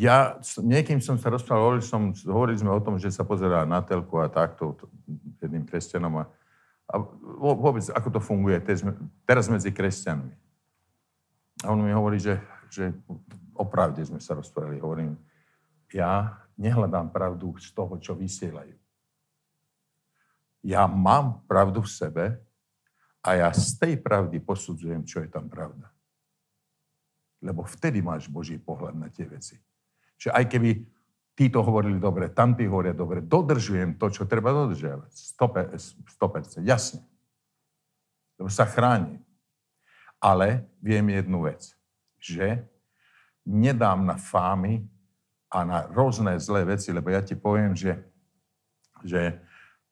ja, 0.00 0.40
niekým 0.56 1.04
som 1.04 1.20
sa 1.20 1.28
rozprával, 1.28 1.76
hovorili, 1.76 1.84
som, 1.84 2.02
hovorili 2.32 2.56
sme 2.56 2.72
o 2.72 2.80
tom, 2.80 2.96
že 2.96 3.12
sa 3.12 3.28
pozerá 3.28 3.68
na 3.68 3.84
telku 3.84 4.16
a 4.16 4.32
takto 4.32 4.80
jedným 5.44 5.68
kresťanom 5.68 6.24
a, 6.24 6.24
a 6.88 6.96
vôbec, 7.36 7.84
ako 7.92 8.08
to 8.16 8.20
funguje 8.24 8.56
teraz 9.28 9.44
medzi 9.52 9.68
kresťanmi. 9.68 10.32
A 11.60 11.66
on 11.68 11.84
mi 11.84 11.92
hovorí, 11.92 12.16
že, 12.16 12.40
že 12.72 12.96
opravde 13.62 14.02
sme 14.02 14.18
sa 14.18 14.34
rozprávali, 14.34 14.82
hovorím, 14.82 15.14
ja 15.94 16.42
nehľadám 16.58 17.14
pravdu 17.14 17.54
z 17.62 17.70
toho, 17.70 17.94
čo 18.02 18.18
vysielajú. 18.18 18.74
Ja 20.62 20.86
mám 20.86 21.42
pravdu 21.46 21.82
v 21.82 21.90
sebe 21.90 22.24
a 23.22 23.28
ja 23.38 23.48
z 23.54 23.78
tej 23.78 23.94
pravdy 23.98 24.42
posudzujem, 24.42 25.02
čo 25.06 25.22
je 25.22 25.30
tam 25.30 25.46
pravda. 25.46 25.90
Lebo 27.42 27.66
vtedy 27.66 27.98
máš 27.98 28.30
Boží 28.30 28.58
pohľad 28.58 28.94
na 28.94 29.10
tie 29.10 29.26
veci. 29.26 29.58
Že 30.18 30.30
aj 30.30 30.44
keby 30.46 30.70
títo 31.34 31.66
hovorili 31.66 31.98
dobre, 31.98 32.30
tamtí 32.30 32.62
hovoria 32.70 32.94
dobre, 32.94 33.18
dodržujem 33.18 33.98
to, 33.98 34.06
čo 34.14 34.30
treba 34.30 34.54
dodržiavať. 34.54 35.10
100%, 35.10 36.62
100% 36.62 36.62
jasne. 36.62 37.02
Lebo 38.38 38.46
sa 38.46 38.62
chráni. 38.62 39.18
Ale 40.22 40.70
viem 40.78 41.02
jednu 41.10 41.50
vec, 41.50 41.74
že 42.22 42.62
nedám 43.46 44.06
na 44.06 44.16
fámy 44.16 44.86
a 45.52 45.58
na 45.66 45.78
rôzne 45.90 46.38
zlé 46.40 46.64
veci, 46.64 46.94
lebo 46.94 47.12
ja 47.12 47.20
ti 47.20 47.36
poviem, 47.36 47.76
že, 47.76 48.00
že, 49.04 49.42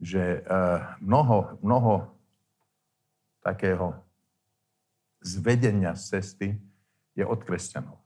že 0.01 0.41
uh, 0.47 0.97
mnoho, 1.03 1.61
mnoho 1.61 2.17
takého 3.45 3.97
zvedenia 5.21 5.93
z 5.97 6.03
cesty 6.17 6.49
je 7.13 7.25
od 7.27 7.45
kresťanov. 7.45 8.01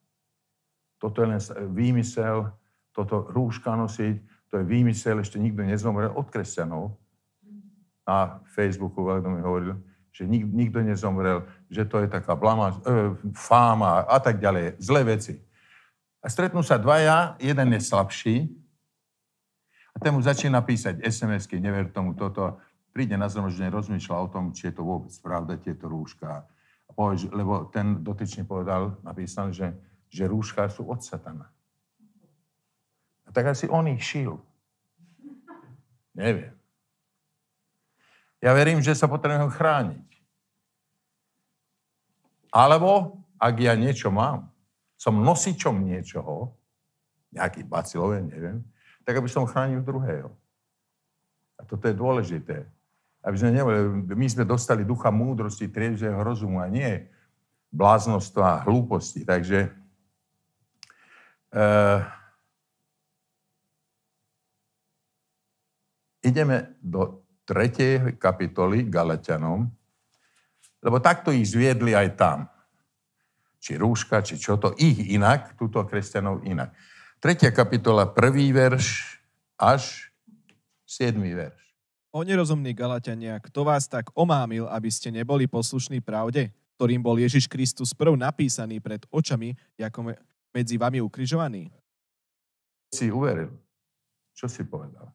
Toto 0.98 1.22
je 1.22 1.28
len 1.30 1.40
výmysel, 1.70 2.50
toto 2.90 3.28
rúška 3.30 3.76
nosiť, 3.76 4.16
to 4.50 4.62
je 4.62 4.64
výmysel, 4.64 5.20
ešte 5.20 5.38
nikto 5.38 5.62
nezomrel 5.66 6.10
od 6.14 6.26
kresťanov. 6.30 6.94
Na 8.06 8.40
Facebooku 8.50 9.02
veľmi 9.02 9.38
mi 9.38 9.42
hovoril, 9.42 9.78
že 10.14 10.30
nik, 10.30 10.46
nikto 10.46 10.78
nezomrel, 10.78 11.42
že 11.66 11.82
to 11.90 11.98
je 11.98 12.06
taká 12.06 12.38
blama, 12.38 12.70
e, 12.70 13.18
fáma 13.34 14.06
a 14.06 14.22
tak 14.22 14.38
ďalej, 14.38 14.78
zlé 14.78 15.02
veci. 15.18 15.42
A 16.22 16.30
stretnú 16.30 16.62
sa 16.62 16.78
dvaja, 16.78 17.34
jeden 17.42 17.74
je 17.74 17.80
slabší 17.82 18.36
a 19.90 19.96
ten 19.98 20.14
mu 20.14 20.22
začína 20.22 20.62
písať 20.62 21.02
SMS-ky, 21.02 21.58
never 21.58 21.90
tomu 21.90 22.14
toto. 22.14 22.62
Príde 22.94 23.18
na 23.18 23.26
zhromaždenie, 23.26 23.74
rozmýšľa 23.74 24.16
o 24.22 24.30
tom, 24.30 24.54
či 24.54 24.70
je 24.70 24.78
to 24.78 24.86
vôbec 24.86 25.10
pravda, 25.18 25.58
tieto 25.58 25.90
rúška. 25.90 26.46
A 26.86 26.90
povie, 26.94 27.26
lebo 27.34 27.66
ten 27.74 28.06
dotyčný 28.06 28.46
povedal, 28.46 28.94
napísal, 29.02 29.50
že, 29.50 29.74
že 30.06 30.30
rúška 30.30 30.70
sú 30.70 30.86
od 30.86 31.02
satana. 31.02 31.50
A 33.26 33.34
tak 33.34 33.50
asi 33.50 33.66
on 33.66 33.90
ich 33.90 33.98
šil. 33.98 34.38
Neviem. 36.14 36.54
Ja 38.44 38.52
verím, 38.52 38.84
že 38.84 38.92
sa 38.92 39.08
potrebujem 39.08 39.48
chrániť. 39.48 40.08
Alebo, 42.52 43.16
ak 43.40 43.56
ja 43.56 43.72
niečo 43.72 44.12
mám, 44.12 44.52
som 45.00 45.24
nosičom 45.24 45.80
niečoho, 45.80 46.52
nejaký 47.32 47.64
bacilov, 47.64 48.20
neviem, 48.20 48.60
tak 49.02 49.16
aby 49.16 49.28
som 49.32 49.48
chránil 49.48 49.80
druhého. 49.80 50.28
A 51.56 51.64
toto 51.64 51.88
je 51.88 51.96
dôležité. 51.96 52.68
Aby 53.24 53.36
sme 53.40 53.56
neboli, 53.56 53.80
my 54.12 54.26
sme 54.28 54.44
dostali 54.44 54.84
ducha 54.84 55.08
múdrosti, 55.08 55.72
triezvého 55.72 56.20
rozumu 56.20 56.60
a 56.60 56.68
nie 56.68 57.08
bláznostva 57.72 58.60
a 58.60 58.62
hlúposti. 58.68 59.24
Takže 59.24 59.72
uh, 61.56 62.04
ideme 66.20 66.76
do 66.84 67.23
3. 67.44 68.16
kapitoly 68.16 68.88
Galatianom, 68.88 69.68
lebo 70.84 70.96
takto 71.00 71.32
ich 71.32 71.48
zviedli 71.48 71.96
aj 71.96 72.08
tam. 72.16 72.38
Či 73.60 73.80
rúška, 73.80 74.20
či 74.20 74.36
čo 74.36 74.60
to, 74.60 74.76
ich 74.76 75.00
inak, 75.12 75.56
túto 75.56 75.80
kresťanov 75.84 76.44
inak. 76.44 76.76
3. 77.24 77.48
kapitola, 77.56 78.04
prvý 78.04 78.52
verš 78.52 79.16
až 79.56 80.12
7. 80.84 81.16
verš. 81.16 81.60
O 82.12 82.20
nerozumní 82.20 82.76
Galatiania, 82.76 83.40
kto 83.40 83.64
vás 83.64 83.88
tak 83.88 84.12
omámil, 84.12 84.68
aby 84.68 84.92
ste 84.92 85.08
neboli 85.08 85.48
poslušní 85.48 86.04
pravde, 86.04 86.52
ktorým 86.76 87.00
bol 87.00 87.16
Ježiš 87.16 87.48
Kristus 87.48 87.96
prv 87.96 88.14
napísaný 88.14 88.78
pred 88.78 89.02
očami, 89.08 89.56
ako 89.80 90.12
medzi 90.52 90.76
vami 90.76 91.00
ukrižovaný? 91.00 91.72
Si 92.92 93.08
uveril. 93.10 93.50
Čo 94.36 94.46
si 94.46 94.62
povedal? 94.62 95.10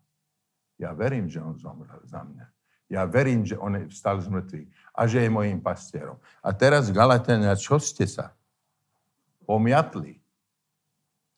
Ja 0.80 0.96
verím, 0.96 1.28
že 1.28 1.44
on 1.44 1.60
zomrel 1.60 2.00
za 2.08 2.24
mňa. 2.24 2.48
Ja 2.90 3.06
verím, 3.06 3.46
že 3.46 3.60
on 3.60 3.86
vstal 3.92 4.18
z 4.24 4.32
mŕtvych 4.32 4.70
a 4.98 5.02
že 5.06 5.22
je 5.22 5.30
mojim 5.30 5.62
pastierom. 5.62 6.18
A 6.42 6.50
teraz, 6.56 6.90
Galatania, 6.90 7.54
čo 7.54 7.78
ste 7.78 8.10
sa? 8.10 8.34
Pomiatli. 9.46 10.18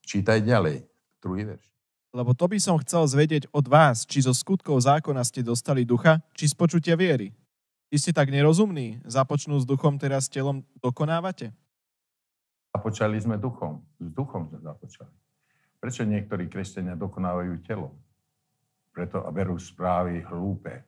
Čítaj 0.07 0.45
ďalej, 0.45 0.87
druhý 1.19 1.43
verš. 1.51 1.65
Lebo 2.11 2.31
to 2.35 2.47
by 2.47 2.59
som 2.59 2.79
chcel 2.79 3.03
zvedieť 3.07 3.51
od 3.51 3.67
vás, 3.67 4.03
či 4.07 4.23
zo 4.23 4.31
skutkov 4.31 4.79
zákona 4.83 5.23
ste 5.23 5.43
dostali 5.43 5.83
ducha, 5.83 6.19
či 6.35 6.47
z 6.47 6.55
počutia 6.55 6.95
viery. 6.95 7.35
Vy 7.91 7.99
ste 7.99 8.11
tak 8.15 8.31
nerozumní, 8.31 9.03
započnú 9.03 9.59
s 9.59 9.67
duchom, 9.67 9.99
teraz 9.99 10.27
s 10.27 10.31
telom 10.31 10.63
dokonávate? 10.79 11.51
Započali 12.71 13.19
sme 13.19 13.35
duchom. 13.35 13.83
S 13.99 14.07
duchom 14.15 14.47
sme 14.47 14.63
započali. 14.63 15.11
Prečo 15.79 16.07
niektorí 16.07 16.47
kresťania 16.47 16.95
dokonávajú 16.95 17.59
telo? 17.67 17.91
Preto 18.91 19.23
a 19.23 19.29
berú 19.31 19.55
správy 19.55 20.19
hlúpe, 20.27 20.83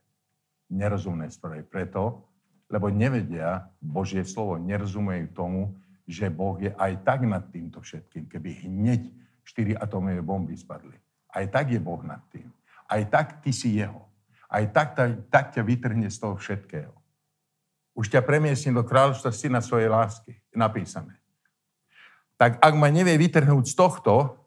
nerozumné 0.72 1.31
správy. 1.31 1.63
Preto, 1.63 2.27
lebo 2.67 2.91
nevedia 2.91 3.72
Božie 3.79 4.27
slovo, 4.27 4.60
nerozumejú 4.60 5.31
tomu, 5.31 5.72
že 6.03 6.27
Boh 6.27 6.60
je 6.60 6.72
aj 6.75 7.07
tak 7.07 7.24
nad 7.24 7.48
týmto 7.48 7.79
všetkým, 7.79 8.27
keby 8.27 8.67
hneď 8.67 9.07
štyri 9.48 9.72
atómové 9.75 10.19
bomby 10.19 10.55
spadli. 10.60 10.95
Aj 11.31 11.48
tak 11.48 11.72
je 11.72 11.79
Boh 11.79 12.00
nad 12.03 12.19
tým. 12.27 12.51
Aj 12.88 13.00
tak 13.07 13.39
ty 13.39 13.55
si 13.55 13.79
jeho. 13.79 14.03
Aj 14.51 14.63
tak, 14.69 14.93
tak, 14.93 15.10
tak 15.31 15.45
ťa 15.55 15.63
vytrhne 15.63 16.07
z 16.12 16.17
toho 16.19 16.36
všetkého. 16.36 16.93
Už 17.95 18.12
ťa 18.12 18.25
premiesni 18.25 18.74
do 18.75 18.83
kráľovstva 18.83 19.31
syna 19.31 19.63
svojej 19.63 19.89
lásky. 19.89 20.38
Napísané. 20.53 21.17
Tak 22.38 22.60
ak 22.60 22.74
ma 22.75 22.89
nevie 22.91 23.15
vytrhnúť 23.17 23.65
z 23.69 23.75
tohto, 23.77 24.42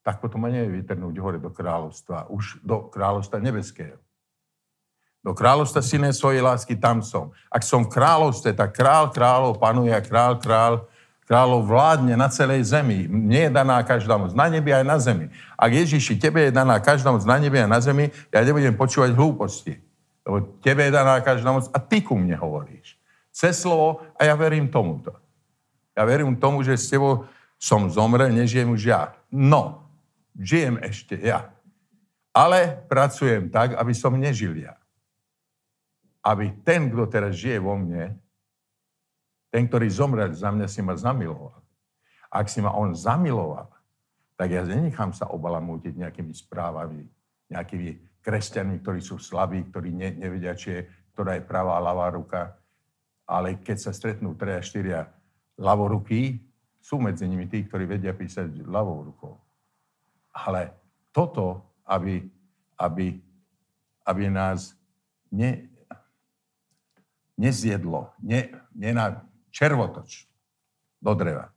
tak 0.00 0.18
potom 0.20 0.40
ma 0.40 0.48
nevie 0.48 0.80
vytrhnúť 0.80 1.16
hore 1.20 1.38
do 1.38 1.52
kráľovstva. 1.52 2.32
Už 2.32 2.60
do 2.64 2.88
kráľovstva 2.88 3.40
nebeského. 3.40 4.00
Do 5.20 5.36
kráľovstva 5.36 5.84
syna 5.84 6.08
svojej 6.16 6.40
lásky 6.40 6.80
tam 6.80 7.04
som. 7.04 7.28
Ak 7.52 7.60
som 7.60 7.84
v 7.84 7.92
kráľovstve, 7.92 8.56
tak 8.56 8.72
král 8.72 9.12
kráľov 9.12 9.60
panuje 9.60 9.92
a 9.92 10.00
král 10.00 10.40
král 10.40 10.88
kráľov 11.30 11.62
vládne 11.70 12.18
na 12.18 12.26
celej 12.26 12.74
zemi. 12.74 13.06
Mne 13.06 13.46
je 13.46 13.50
daná 13.54 13.78
každá 13.86 14.18
moc 14.18 14.34
na 14.34 14.50
nebi 14.50 14.74
aj 14.74 14.82
na 14.82 14.98
zemi. 14.98 15.30
Ak 15.54 15.70
Ježiši, 15.70 16.18
tebe 16.18 16.48
je 16.48 16.50
daná 16.50 16.82
každá 16.82 17.14
moc 17.14 17.22
na 17.22 17.38
nebi 17.38 17.54
a 17.62 17.70
na 17.70 17.78
zemi, 17.78 18.10
ja 18.34 18.42
nebudem 18.42 18.74
počúvať 18.74 19.14
hlúposti. 19.14 19.78
Lebo 20.26 20.58
tebe 20.58 20.90
je 20.90 20.90
daná 20.90 21.22
každá 21.22 21.54
moc 21.54 21.70
a 21.70 21.78
ty 21.78 22.02
ku 22.02 22.18
mne 22.18 22.34
hovoríš. 22.34 22.98
Cez 23.30 23.62
slovo 23.62 24.02
a 24.18 24.26
ja 24.26 24.34
verím 24.34 24.66
tomuto. 24.66 25.14
Ja 25.94 26.02
verím 26.02 26.34
tomu, 26.34 26.66
že 26.66 26.74
s 26.74 26.90
tebou 26.90 27.30
som 27.62 27.86
zomrel, 27.86 28.34
nežijem 28.34 28.66
už 28.66 28.90
ja. 28.90 29.14
No, 29.30 29.86
žijem 30.38 30.78
ešte 30.82 31.18
ja. 31.18 31.50
Ale 32.30 32.86
pracujem 32.86 33.50
tak, 33.50 33.74
aby 33.74 33.90
som 33.90 34.14
nežil 34.14 34.54
ja. 34.54 34.78
Aby 36.22 36.54
ten, 36.62 36.92
kto 36.92 37.10
teraz 37.10 37.34
žije 37.34 37.58
vo 37.58 37.74
mne, 37.74 38.14
ten, 39.50 39.66
ktorý 39.66 39.90
zomrel 39.90 40.30
za 40.30 40.54
mňa, 40.54 40.70
si 40.70 40.78
ma 40.78 40.94
zamiloval. 40.94 41.58
Ak 42.30 42.46
si 42.46 42.62
ma 42.62 42.70
on 42.70 42.94
zamiloval, 42.94 43.66
tak 44.38 44.54
ja 44.54 44.62
nenechám 44.62 45.10
sa 45.10 45.26
obalamútiť 45.26 45.98
nejakými 45.98 46.30
správami, 46.30 47.02
nejakými 47.50 48.22
kresťanmi, 48.22 48.78
ktorí 48.78 49.02
sú 49.02 49.18
slabí, 49.18 49.66
ktorí 49.66 49.90
ne, 49.90 50.14
nevedia, 50.14 50.54
či 50.54 50.68
je, 50.70 50.80
ktorá 51.12 51.34
je 51.34 51.44
pravá 51.44 51.76
a 51.76 51.84
ľavá 51.84 52.14
ruka. 52.14 52.54
Ale 53.26 53.58
keď 53.58 53.90
sa 53.90 53.90
stretnú 53.90 54.38
treja, 54.38 54.62
štyria 54.62 55.00
ľavoruky, 55.58 56.38
sú 56.80 57.02
medzi 57.02 57.28
nimi 57.28 57.50
tí, 57.50 57.66
ktorí 57.66 57.84
vedia 57.84 58.16
písať 58.16 58.64
ľavou 58.64 59.12
rukou. 59.12 59.34
Ale 60.30 60.74
toto, 61.10 61.62
aby, 61.86 62.22
aby, 62.78 63.18
aby 64.06 64.24
nás 64.30 64.78
ne, 65.30 65.68
nezjedlo, 67.34 68.12
ne, 68.22 68.50
ne, 68.74 68.90
červotoč 69.50 70.30
do 71.02 71.12
dreva. 71.14 71.50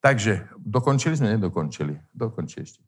Takže 0.00 0.48
dokončili 0.56 1.16
sme, 1.16 1.36
nedokončili. 1.36 2.00
Dokonči 2.16 2.56
ešte. 2.64 2.80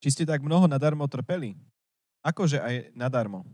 Či 0.00 0.08
ste 0.12 0.24
tak 0.24 0.40
mnoho 0.40 0.64
nadarmo 0.64 1.04
trpeli? 1.04 1.56
Akože 2.24 2.60
aj 2.60 2.96
nadarmo. 2.96 3.44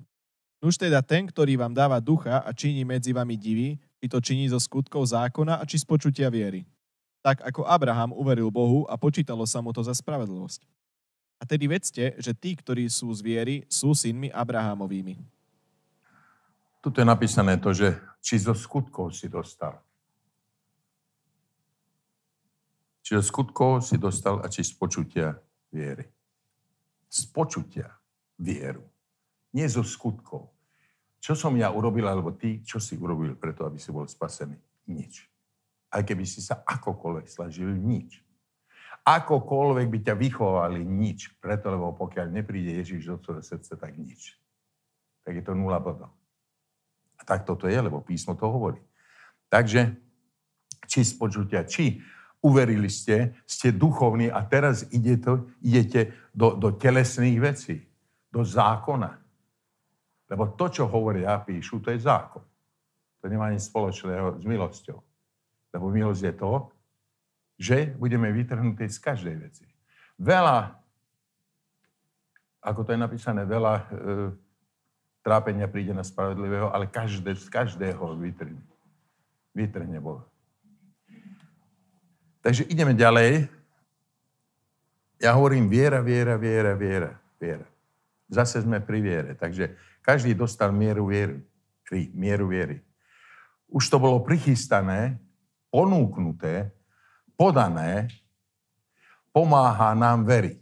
Už 0.63 0.79
teda 0.79 1.03
ten, 1.03 1.27
ktorý 1.27 1.59
vám 1.59 1.75
dáva 1.75 1.99
ducha 1.99 2.39
a 2.39 2.51
činí 2.55 2.87
medzi 2.87 3.11
vami 3.11 3.35
divy, 3.35 3.83
či 3.99 4.07
to 4.07 4.23
činí 4.23 4.47
zo 4.47 4.63
skutkov 4.63 5.11
zákona 5.11 5.59
a 5.59 5.67
či 5.67 5.83
z 5.83 5.87
počutia 5.87 6.31
viery. 6.31 6.63
Tak 7.23 7.39
ako 7.47 7.63
Abraham 7.63 8.11
uveril 8.11 8.51
Bohu 8.51 8.83
a 8.91 8.99
počítalo 8.99 9.47
sa 9.47 9.63
mu 9.63 9.71
to 9.71 9.81
za 9.87 9.95
spravedlivosť. 9.95 10.67
A 11.39 11.47
tedy 11.47 11.67
vedzte, 11.71 12.15
že 12.19 12.35
tí, 12.35 12.55
ktorí 12.55 12.87
sú 12.87 13.11
z 13.15 13.23
viery, 13.23 13.55
sú 13.67 13.95
synmi 13.95 14.31
Abrahamovými. 14.31 15.19
Tuto 16.83 16.99
je 16.99 17.07
napísané 17.07 17.59
to, 17.63 17.71
že 17.71 17.95
či 18.19 18.43
zo 18.43 18.55
skutkov 18.55 19.15
si 19.15 19.31
dostal. 19.31 19.79
Či 23.03 23.19
zo 23.19 23.23
skutkov 23.23 23.83
si 23.83 23.99
dostal 23.99 24.43
a 24.43 24.47
či 24.47 24.63
z 24.67 24.75
počutia 24.75 25.35
viery. 25.71 26.07
Z 27.07 27.27
počutia 27.31 27.91
vieru. 28.39 28.83
Nie 29.55 29.67
zo 29.71 29.87
skutkov. 29.87 30.51
Čo 31.23 31.39
som 31.39 31.55
ja 31.55 31.71
urobil, 31.71 32.07
alebo 32.07 32.35
ty, 32.35 32.67
čo 32.67 32.83
si 32.83 32.99
urobil 32.99 33.39
preto, 33.39 33.63
aby 33.63 33.79
si 33.79 33.95
bol 33.95 34.07
spasený? 34.11 34.59
Nič. 34.91 35.32
Aj 35.93 36.01
keby 36.01 36.25
si 36.25 36.41
sa 36.41 36.65
akokoľvek 36.65 37.27
slažil, 37.29 37.77
nič. 37.77 38.25
Akokoľvek 39.05 39.87
by 39.93 39.99
ťa 40.09 40.15
vychovali, 40.17 40.81
nič. 40.81 41.37
Preto, 41.37 41.69
lebo 41.69 41.93
pokiaľ 41.93 42.33
nepríde 42.33 42.81
Ježiš 42.81 43.13
do 43.13 43.17
tvojho 43.21 43.45
srdca, 43.45 43.77
tak 43.77 43.93
nič. 44.01 44.41
Tak 45.21 45.37
je 45.37 45.45
to 45.45 45.53
nula 45.53 45.77
bodov. 45.83 46.17
A 47.21 47.23
tak 47.29 47.45
toto 47.45 47.69
je, 47.69 47.77
lebo 47.77 48.01
písmo 48.01 48.33
to 48.35 48.49
hovorí. 48.49 48.81
Takže, 49.53 49.95
či 50.89 51.05
z 51.05 51.13
počutia, 51.21 51.69
či 51.69 52.01
uverili 52.41 52.89
ste, 52.89 53.37
ste 53.45 53.71
duchovní 53.71 54.33
a 54.33 54.43
teraz 54.49 54.89
idete, 54.91 55.45
idete 55.61 56.17
do, 56.33 56.57
do 56.57 56.73
telesných 56.73 57.39
vecí, 57.39 57.77
do 58.33 58.43
zákona. 58.43 59.21
Lebo 60.33 60.57
to, 60.57 60.73
čo 60.73 60.89
hovoria 60.89 61.37
a 61.37 61.45
píšu, 61.45 61.85
to 61.85 61.93
je 61.93 62.01
zákon. 62.01 62.43
To 63.21 63.31
nemá 63.31 63.53
nič 63.53 63.69
spoločného 63.69 64.41
s 64.41 64.45
milosťou. 64.49 64.99
Lebo 65.73 65.89
milosť 65.89 66.23
je 66.29 66.35
to, 66.37 66.53
že 67.57 67.79
budeme 67.97 68.29
vytrhnutí 68.31 68.87
z 68.89 68.99
každej 69.01 69.37
veci. 69.41 69.67
Veľa, 70.21 70.77
ako 72.61 72.81
to 72.85 72.93
je 72.93 73.01
napísané, 73.01 73.43
veľa 73.49 73.75
e, 73.75 73.85
trápenia 75.23 75.71
príde 75.71 75.95
na 75.95 76.05
spravedlivého, 76.05 76.69
ale 76.75 76.91
každé, 76.91 77.39
z 77.39 77.49
každého 77.49 78.19
vytrhne. 78.19 78.61
Vytrhne 79.55 79.99
Boh. 80.03 80.27
Takže 82.43 82.67
ideme 82.67 82.93
ďalej. 82.99 83.47
Ja 85.23 85.39
hovorím 85.39 85.71
viera, 85.71 86.03
viera, 86.03 86.35
viera, 86.35 86.75
viera, 86.75 87.15
viera. 87.39 87.67
Zase 88.27 88.59
sme 88.67 88.83
pri 88.83 88.99
viere. 88.99 89.31
Takže 89.39 89.79
každý 90.03 90.35
dostal 90.35 90.75
mieru 90.75 91.07
viery. 91.07 91.39
Mieru 92.11 92.51
viery. 92.51 92.83
Už 93.71 93.87
to 93.87 94.03
bolo 94.03 94.19
prichystané, 94.27 95.23
ponúknuté, 95.73 96.69
podané, 97.33 98.13
pomáha 99.33 99.97
nám 99.97 100.29
veriť. 100.29 100.61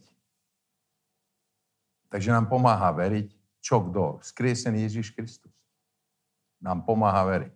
Takže 2.10 2.30
nám 2.30 2.46
pomáha 2.46 2.94
veriť, 2.94 3.28
čo 3.58 3.82
kto? 3.82 4.22
Skriesený 4.22 4.86
Ježiš 4.86 5.10
Kristus. 5.10 5.52
Nám 6.62 6.86
pomáha 6.86 7.26
veriť. 7.26 7.54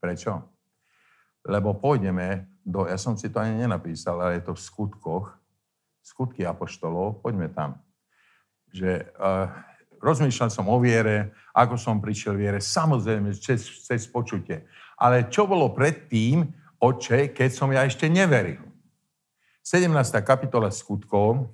Prečo? 0.00 0.44
Lebo 1.44 1.76
pôjdeme 1.76 2.48
do, 2.64 2.88
ja 2.88 2.96
som 2.96 3.16
si 3.16 3.28
to 3.28 3.40
ani 3.40 3.60
nenapísal, 3.60 4.20
ale 4.20 4.40
je 4.40 4.48
to 4.48 4.56
v 4.56 4.64
skutkoch, 4.64 5.26
skutky 6.00 6.44
apoštolov, 6.44 7.20
poďme 7.20 7.52
tam. 7.52 7.80
Že 8.72 9.08
uh, 9.20 9.48
rozmýšľal 10.00 10.50
som 10.52 10.68
o 10.68 10.76
viere, 10.80 11.32
ako 11.52 11.76
som 11.76 12.00
prišiel 12.00 12.36
viere, 12.36 12.60
samozrejme 12.60 13.32
cez, 13.36 13.64
cez 13.84 14.08
počutie. 14.08 14.64
Ale 14.96 15.28
čo 15.28 15.44
bolo 15.44 15.72
predtým, 15.76 16.44
oče, 16.84 17.32
keď 17.32 17.50
som 17.50 17.72
ja 17.72 17.88
ešte 17.88 18.12
neveril? 18.12 18.60
17. 19.64 19.88
kapitola 20.20 20.68
skutkov, 20.68 21.48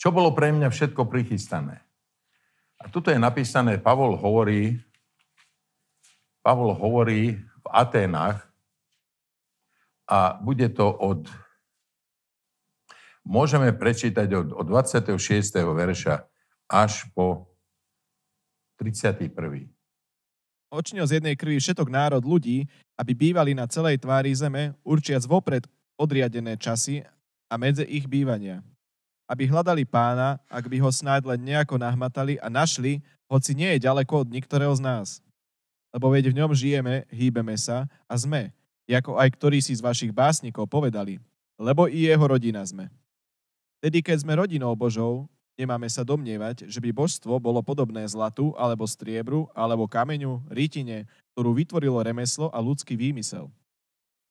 čo 0.00 0.08
bolo 0.08 0.32
pre 0.32 0.48
mňa 0.50 0.72
všetko 0.72 1.04
prichystané? 1.04 1.84
A 2.80 2.88
tuto 2.88 3.12
je 3.12 3.20
napísané, 3.20 3.78
Pavol 3.78 4.16
hovorí, 4.16 4.80
Pavol 6.42 6.74
hovorí 6.74 7.38
v 7.38 7.66
Aténach 7.70 8.42
a 10.08 10.34
bude 10.40 10.66
to 10.74 10.90
od 10.90 11.30
môžeme 13.22 13.70
prečítať 13.70 14.26
od, 14.34 14.48
od 14.50 14.66
26. 14.66 15.14
verša 15.62 16.26
až 16.66 17.06
po 17.14 17.54
31. 18.82 19.70
Očňo 20.72 21.04
z 21.04 21.20
jednej 21.20 21.36
krvi 21.36 21.60
všetok 21.60 21.92
národ 21.92 22.24
ľudí, 22.24 22.64
aby 22.96 23.12
bývali 23.12 23.52
na 23.52 23.68
celej 23.68 24.00
tvári 24.00 24.32
zeme, 24.32 24.72
určiac 24.80 25.20
vopred 25.28 25.68
odriadené 26.00 26.56
časy 26.56 27.04
a 27.52 27.54
medze 27.60 27.84
ich 27.84 28.08
bývania. 28.08 28.64
Aby 29.28 29.52
hľadali 29.52 29.84
pána, 29.84 30.40
ak 30.48 30.64
by 30.72 30.80
ho 30.80 30.88
snáď 30.88 31.36
len 31.36 31.44
nejako 31.44 31.76
nahmatali 31.76 32.40
a 32.40 32.48
našli, 32.48 33.04
hoci 33.28 33.52
nie 33.52 33.76
je 33.76 33.84
ďaleko 33.84 34.24
od 34.24 34.32
niektorého 34.32 34.72
z 34.72 34.80
nás. 34.80 35.08
Lebo 35.92 36.08
veď 36.08 36.32
v 36.32 36.40
ňom 36.40 36.56
žijeme, 36.56 37.04
hýbeme 37.12 37.52
sa 37.60 37.84
a 38.08 38.16
sme, 38.16 38.56
ako 38.88 39.20
aj 39.20 39.28
ktorí 39.36 39.60
si 39.60 39.76
z 39.76 39.84
vašich 39.84 40.12
básnikov 40.12 40.68
povedali, 40.68 41.20
lebo 41.60 41.84
i 41.88 42.08
jeho 42.08 42.24
rodina 42.24 42.64
sme. 42.64 42.92
Tedy, 43.80 44.00
keď 44.04 44.24
sme 44.24 44.36
rodinou 44.40 44.72
Božou, 44.76 45.28
nemáme 45.56 45.88
sa 45.88 46.02
domnievať, 46.02 46.68
že 46.68 46.80
by 46.80 46.90
božstvo 46.92 47.36
bolo 47.38 47.60
podobné 47.60 48.04
zlatu, 48.08 48.52
alebo 48.56 48.88
striebru, 48.88 49.48
alebo 49.52 49.88
kameňu, 49.88 50.42
rítine, 50.48 51.08
ktorú 51.34 51.56
vytvorilo 51.56 52.00
remeslo 52.00 52.48
a 52.52 52.58
ľudský 52.60 52.96
výmysel. 52.96 53.48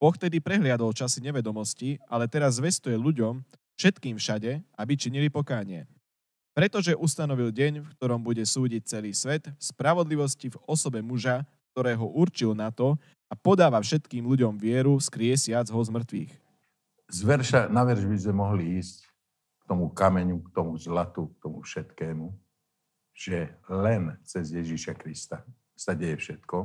Boh 0.02 0.16
tedy 0.18 0.42
prehliadol 0.42 0.98
časy 0.98 1.22
nevedomosti, 1.22 2.02
ale 2.10 2.26
teraz 2.26 2.58
zvestuje 2.58 2.98
ľuďom, 2.98 3.46
všetkým 3.78 4.18
všade, 4.18 4.62
aby 4.78 4.94
činili 4.98 5.30
pokánie. 5.30 5.86
Pretože 6.58 6.98
ustanovil 6.98 7.54
deň, 7.54 7.86
v 7.86 7.92
ktorom 7.96 8.20
bude 8.20 8.42
súdiť 8.44 8.82
celý 8.84 9.14
svet, 9.14 9.48
spravodlivosti 9.62 10.52
v 10.52 10.60
osobe 10.68 11.00
muža, 11.00 11.46
ktorého 11.72 12.04
určil 12.12 12.52
na 12.52 12.74
to 12.74 13.00
a 13.32 13.34
podáva 13.38 13.80
všetkým 13.80 14.28
ľuďom 14.28 14.60
vieru, 14.60 15.00
skriesiac 15.00 15.70
ho 15.72 15.80
z 15.80 15.90
mŕtvych. 15.94 16.34
Z 17.12 17.20
verša 17.24 17.62
na 17.72 17.88
verš 17.88 18.04
by 18.08 18.18
sme 18.20 18.34
mohli 18.36 18.64
ísť 18.80 19.11
tomu 19.72 19.88
kameňu, 19.88 20.44
k 20.44 20.50
tomu 20.52 20.76
zlatu, 20.76 21.32
k 21.32 21.48
tomu 21.48 21.64
všetkému, 21.64 22.28
že 23.16 23.56
len 23.72 24.20
cez 24.28 24.52
Ježíša 24.52 25.00
Krista 25.00 25.48
sa 25.80 25.96
deje 25.96 26.20
všetko. 26.20 26.58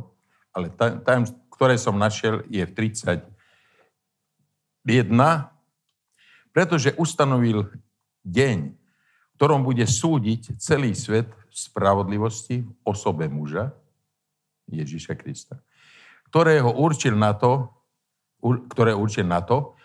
Ale 0.50 0.74
tam, 0.74 1.22
ktoré 1.54 1.78
som 1.78 1.94
našiel, 1.94 2.42
je 2.50 2.66
v 2.66 2.72
31, 2.74 3.30
pretože 6.50 6.98
ustanovil 6.98 7.70
deň, 8.26 8.58
v 8.74 9.34
ktorom 9.38 9.62
bude 9.62 9.86
súdiť 9.86 10.58
celý 10.58 10.98
svet 10.98 11.30
spravodlivosti 11.54 12.66
v 12.66 12.70
osobe 12.82 13.30
muža, 13.30 13.70
Ježíša 14.66 15.14
Krista, 15.14 15.62
ktorého 16.26 16.74
určil 16.74 17.14
na 17.14 17.38
to, 17.38 17.70
ktoré 18.42 18.98
určil 18.98 19.30
na 19.30 19.38
to 19.46 19.75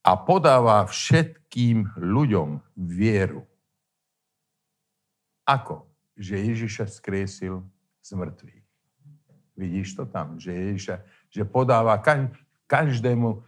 a 0.00 0.16
podáva 0.16 0.88
všetkým 0.88 1.96
ľuďom 1.96 2.64
vieru. 2.76 3.44
Ako? 5.44 5.84
Že 6.16 6.54
Ježiša 6.54 6.84
skriesil 6.88 7.64
z 8.00 8.10
mŕtvych. 8.16 8.64
Vidíš 9.60 9.88
to 9.96 10.08
tam? 10.08 10.40
Že 10.40 10.50
Ježiša, 10.56 10.94
že 11.28 11.42
podáva 11.44 12.00
každému 12.64 13.44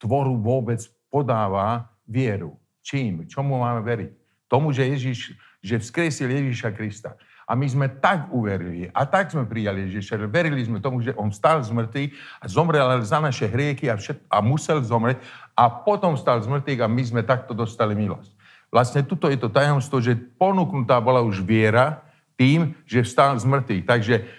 tvoru 0.00 0.40
vôbec 0.40 0.80
podáva 1.12 1.92
vieru. 2.08 2.56
Čím? 2.80 3.28
Čomu 3.28 3.60
máme 3.60 3.84
veriť? 3.84 4.10
Tomu, 4.48 4.72
že 4.72 4.88
Ježiš, 4.88 5.36
že 5.60 5.76
vzkriesil 5.78 6.32
Ježiša 6.32 6.72
Krista. 6.72 7.20
A 7.50 7.58
my 7.58 7.66
sme 7.66 7.90
tak 7.90 8.30
uverili 8.30 8.86
a 8.94 9.02
tak 9.02 9.34
sme 9.34 9.42
prijali 9.42 9.90
Ježiša, 9.90 10.22
verili 10.30 10.62
sme 10.62 10.78
tomu, 10.78 11.02
že 11.02 11.10
on 11.18 11.34
stal 11.34 11.58
z 11.66 11.74
mŕtvych 11.74 12.10
a 12.38 12.44
zomrel 12.46 13.02
za 13.02 13.18
naše 13.18 13.50
hrieky 13.50 13.90
a, 13.90 13.98
všet, 13.98 14.22
a 14.30 14.38
musel 14.38 14.78
zomrieť 14.86 15.18
a 15.58 15.66
potom 15.66 16.14
stal 16.14 16.38
z 16.38 16.46
mŕtvych 16.46 16.78
a 16.78 16.86
my 16.86 17.02
sme 17.02 17.22
takto 17.26 17.50
dostali 17.50 17.98
milosť. 17.98 18.30
Vlastne 18.70 19.02
tuto 19.02 19.26
je 19.26 19.34
to 19.34 19.50
tajomstvo, 19.50 19.98
že 19.98 20.14
ponúknutá 20.14 21.02
bola 21.02 21.26
už 21.26 21.42
viera 21.42 22.06
tým, 22.38 22.78
že 22.86 23.02
vstal 23.02 23.34
z 23.34 23.42
mŕtvych. 23.50 23.82
Takže 23.82 24.30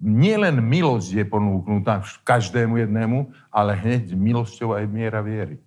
nielen 0.00 0.64
milosť 0.64 1.20
je 1.20 1.24
ponúknutá 1.28 2.00
každému 2.24 2.80
jednému, 2.80 3.28
ale 3.52 3.76
hneď 3.76 4.16
milosťou 4.16 4.80
aj 4.80 4.88
miera 4.88 5.20
viery. 5.20 5.60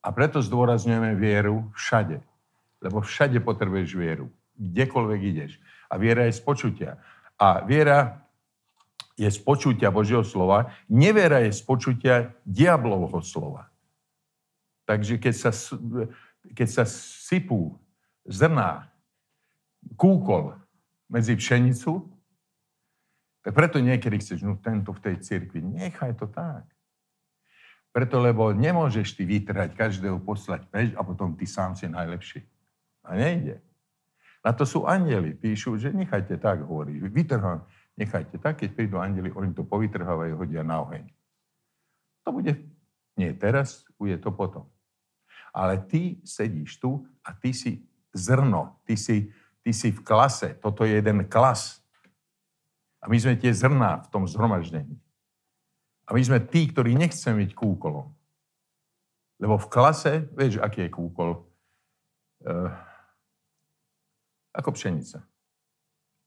A 0.00 0.08
preto 0.08 0.40
zdôrazňujeme 0.40 1.12
vieru 1.20 1.68
všade. 1.76 2.16
Lebo 2.80 3.04
všade 3.04 3.36
potrebuješ 3.44 3.92
vieru 3.92 4.32
kdekoľvek 4.62 5.20
ideš. 5.34 5.58
A 5.90 5.98
viera 5.98 6.30
je 6.30 6.38
z 6.38 6.42
počutia. 6.46 6.90
A 7.34 7.66
viera 7.66 8.22
je 9.18 9.28
z 9.28 9.38
počutia 9.42 9.90
Božieho 9.90 10.24
slova, 10.24 10.72
neviera 10.88 11.42
je 11.44 11.52
z 11.52 11.62
počutia 11.66 12.14
diablovho 12.46 13.20
slova. 13.20 13.68
Takže 14.88 15.18
keď 15.18 15.34
sa, 15.34 15.50
keď 16.54 16.68
sa 16.68 16.84
sypú 16.88 17.76
zrná, 18.26 18.88
kúkol 19.98 20.56
medzi 21.10 21.34
pšenicu, 21.36 22.08
tak 23.42 23.52
preto 23.58 23.82
niekedy 23.82 24.22
chceš, 24.22 24.46
no 24.46 24.54
tento 24.58 24.94
v 24.94 25.02
tej 25.02 25.16
cirkvi, 25.18 25.58
nechaj 25.60 26.14
to 26.14 26.30
tak. 26.30 26.62
Preto, 27.92 28.22
lebo 28.22 28.54
nemôžeš 28.56 29.18
ty 29.18 29.28
vytrhať 29.28 29.76
každého 29.76 30.22
poslať 30.24 30.64
preč 30.72 30.90
a 30.96 31.04
potom 31.04 31.36
ty 31.36 31.44
sám 31.44 31.76
si 31.76 31.84
najlepší. 31.90 32.40
A 33.04 33.18
nejde. 33.18 33.60
Na 34.42 34.50
to 34.50 34.66
sú 34.66 34.84
anjeli. 34.90 35.38
Píšu, 35.38 35.78
že 35.78 35.94
nechajte 35.94 36.34
tak, 36.42 36.66
hovorí. 36.66 36.98
Vytrhám, 36.98 37.62
nechajte 37.94 38.42
tak, 38.42 38.58
keď 38.58 38.74
prídu 38.74 38.98
anjeli, 38.98 39.30
oni 39.30 39.54
to 39.54 39.62
povytrhávajú, 39.62 40.34
hodia 40.34 40.66
na 40.66 40.82
oheň. 40.82 41.06
To 42.26 42.34
bude 42.34 42.58
nie 43.14 43.30
teraz, 43.38 43.86
bude 43.98 44.18
to 44.18 44.34
potom. 44.34 44.66
Ale 45.54 45.78
ty 45.78 46.18
sedíš 46.24 46.80
tu 46.80 47.06
a 47.22 47.30
ty 47.36 47.54
si 47.54 47.86
zrno, 48.10 48.82
ty 48.82 48.96
si, 48.96 49.30
ty 49.62 49.70
si 49.70 49.94
v 49.94 50.00
klase. 50.02 50.58
Toto 50.58 50.82
je 50.82 50.98
jeden 50.98 51.28
klas. 51.28 51.84
A 53.02 53.10
my 53.10 53.18
sme 53.18 53.34
tie 53.38 53.54
zrná 53.54 54.02
v 54.02 54.08
tom 54.10 54.24
zhromaždení. 54.26 54.98
A 56.06 56.14
my 56.14 56.22
sme 56.22 56.38
tí, 56.42 56.66
ktorí 56.66 56.98
nechceme 56.98 57.46
byť 57.46 57.52
kúkolom. 57.54 58.10
Lebo 59.42 59.58
v 59.58 59.70
klase, 59.70 60.26
vieš, 60.34 60.62
aký 60.62 60.86
je 60.86 60.90
kúkol? 60.90 61.30
Uh, 62.42 62.70
ako 64.52 64.76
pšenica. 64.76 65.24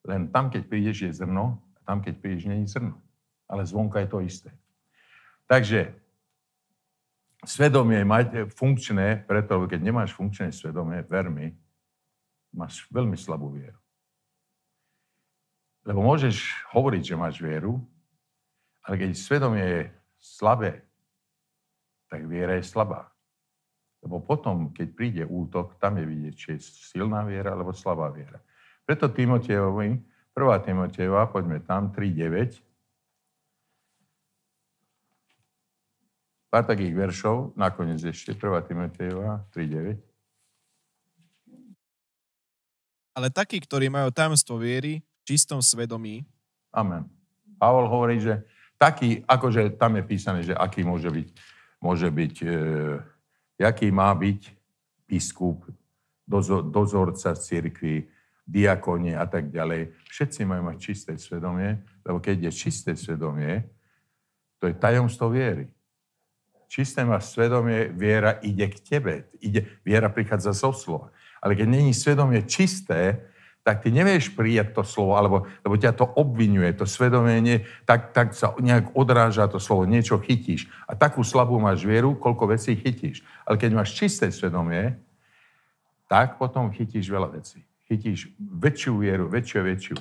Len 0.06 0.30
tam, 0.30 0.54
keď 0.54 0.62
prídeš, 0.70 0.98
je 1.02 1.12
zrno, 1.14 1.62
a 1.78 1.80
tam, 1.86 2.02
keď 2.02 2.14
prídeš, 2.22 2.46
je 2.46 2.74
zrno. 2.78 2.98
Ale 3.46 3.66
zvonka 3.66 4.02
je 4.02 4.10
to 4.10 4.20
isté. 4.22 4.50
Takže 5.46 5.94
svedomie 7.46 8.02
mať 8.02 8.50
funkčné, 8.50 9.26
preto, 9.30 9.70
keď 9.70 9.80
nemáš 9.82 10.14
funkčné 10.18 10.50
svedomie, 10.50 11.06
ver 11.06 11.30
mi, 11.30 11.54
máš 12.54 12.90
veľmi 12.90 13.18
slabú 13.18 13.54
vieru. 13.54 13.78
Lebo 15.86 16.02
môžeš 16.02 16.66
hovoriť, 16.74 17.14
že 17.14 17.16
máš 17.22 17.38
vieru, 17.38 17.78
ale 18.82 18.98
keď 18.98 19.10
svedomie 19.14 19.66
je 19.66 19.82
slabé, 20.18 20.82
tak 22.10 22.26
viera 22.26 22.58
je 22.58 22.66
slabá. 22.66 23.15
Lebo 24.06 24.22
potom, 24.22 24.70
keď 24.70 24.88
príde 24.94 25.24
útok, 25.26 25.82
tam 25.82 25.98
je 25.98 26.06
vidieť, 26.06 26.34
či 26.38 26.48
je 26.54 26.60
silná 26.94 27.26
viera 27.26 27.58
alebo 27.58 27.74
slabá 27.74 28.14
viera. 28.14 28.38
Preto 28.86 29.10
Timotejovi, 29.10 29.98
1. 30.38 30.62
Timotejova, 30.62 31.26
poďme 31.34 31.58
tam, 31.66 31.90
3.9. 31.90 32.62
Pár 36.54 36.70
takých 36.70 36.94
veršov, 36.94 37.58
nakoniec 37.58 37.98
ešte 38.06 38.38
1. 38.38 38.70
Timotejova, 38.70 39.42
3.9. 39.50 39.98
Ale 43.18 43.34
takí, 43.34 43.58
ktorí 43.58 43.90
majú 43.90 44.14
tajomstvo 44.14 44.62
viery 44.62 45.02
v 45.02 45.24
čistom 45.26 45.66
svedomí. 45.66 46.30
Amen. 46.70 47.10
Pavol 47.58 47.90
hovorí, 47.90 48.22
že 48.22 48.46
taký, 48.78 49.26
akože 49.26 49.82
tam 49.82 49.98
je 49.98 50.04
písané, 50.06 50.40
že 50.46 50.54
aký 50.54 50.86
môže 50.86 51.10
byť, 51.10 51.28
môže 51.80 52.12
byť 52.12 52.36
e, 52.44 52.48
jaký 53.60 53.92
má 53.92 54.12
byť 54.16 54.52
biskup, 55.08 55.66
dozor, 56.28 56.66
dozorca 56.66 57.36
cirkvi, 57.38 58.10
diakonie 58.46 59.18
a 59.18 59.26
tak 59.26 59.50
ďalej. 59.50 59.94
Všetci 60.10 60.46
majú 60.46 60.70
mať 60.70 60.78
čisté 60.78 61.12
svedomie, 61.18 61.82
lebo 62.06 62.22
keď 62.22 62.50
je 62.50 62.52
čisté 62.54 62.92
svedomie, 62.94 63.66
to 64.62 64.70
je 64.70 64.76
tajomstvo 64.78 65.34
viery. 65.34 65.70
Čisté 66.70 67.06
má 67.06 67.22
svedomie, 67.22 67.90
viera 67.94 68.42
ide 68.42 68.70
k 68.70 68.78
tebe. 68.82 69.14
Ide, 69.42 69.82
viera 69.86 70.10
prichádza 70.10 70.54
zo 70.54 70.74
slova. 70.74 71.14
Ale 71.42 71.54
keď 71.54 71.68
není 71.70 71.94
svedomie 71.94 72.42
čisté, 72.46 73.22
tak 73.66 73.82
ty 73.82 73.90
nevieš 73.90 74.30
prijať 74.38 74.78
to 74.78 74.86
slovo, 74.86 75.18
alebo, 75.18 75.50
lebo 75.66 75.74
ťa 75.74 75.98
to 75.98 76.06
obvinuje, 76.06 76.70
to 76.78 76.86
svedomie, 76.86 77.42
nie, 77.42 77.58
tak, 77.90 78.14
tak 78.14 78.38
sa 78.38 78.54
nejak 78.62 78.94
odráža 78.94 79.50
to 79.50 79.58
slovo, 79.58 79.90
niečo 79.90 80.22
chytíš. 80.22 80.70
A 80.86 80.94
takú 80.94 81.26
slabú 81.26 81.58
máš 81.58 81.82
vieru, 81.82 82.14
koľko 82.14 82.54
vecí 82.54 82.78
chytíš. 82.78 83.26
Ale 83.42 83.58
keď 83.58 83.74
máš 83.74 83.98
čisté 83.98 84.30
svedomie, 84.30 85.02
tak 86.06 86.38
potom 86.38 86.70
chytíš 86.70 87.10
veľa 87.10 87.34
vecí. 87.34 87.66
Chytíš 87.90 88.30
väčšiu 88.38 89.02
vieru, 89.02 89.26
väčšiu 89.34 89.60
väčšiu. 89.66 89.98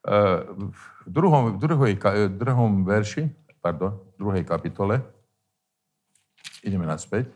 Uh, 0.00 0.70
v, 0.70 1.10
druhom, 1.10 1.58
v 1.58 1.66
druhej, 1.66 1.94
v 1.98 2.36
druhom 2.38 2.86
verši, 2.86 3.26
pardon, 3.58 3.98
v 4.14 4.22
druhej 4.22 4.44
kapitole, 4.46 5.02
ideme 6.62 6.86
naspäť, 6.86 7.26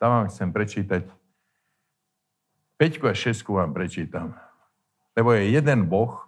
Tam 0.00 0.08
vám 0.10 0.26
chcem 0.32 0.48
prečítať 0.52 1.23
5 2.84 3.00
a 3.08 3.16
6 3.16 3.48
vám 3.48 3.72
prečítam. 3.72 4.36
Lebo 5.16 5.32
je 5.32 5.56
jeden 5.56 5.88
Boh, 5.88 6.20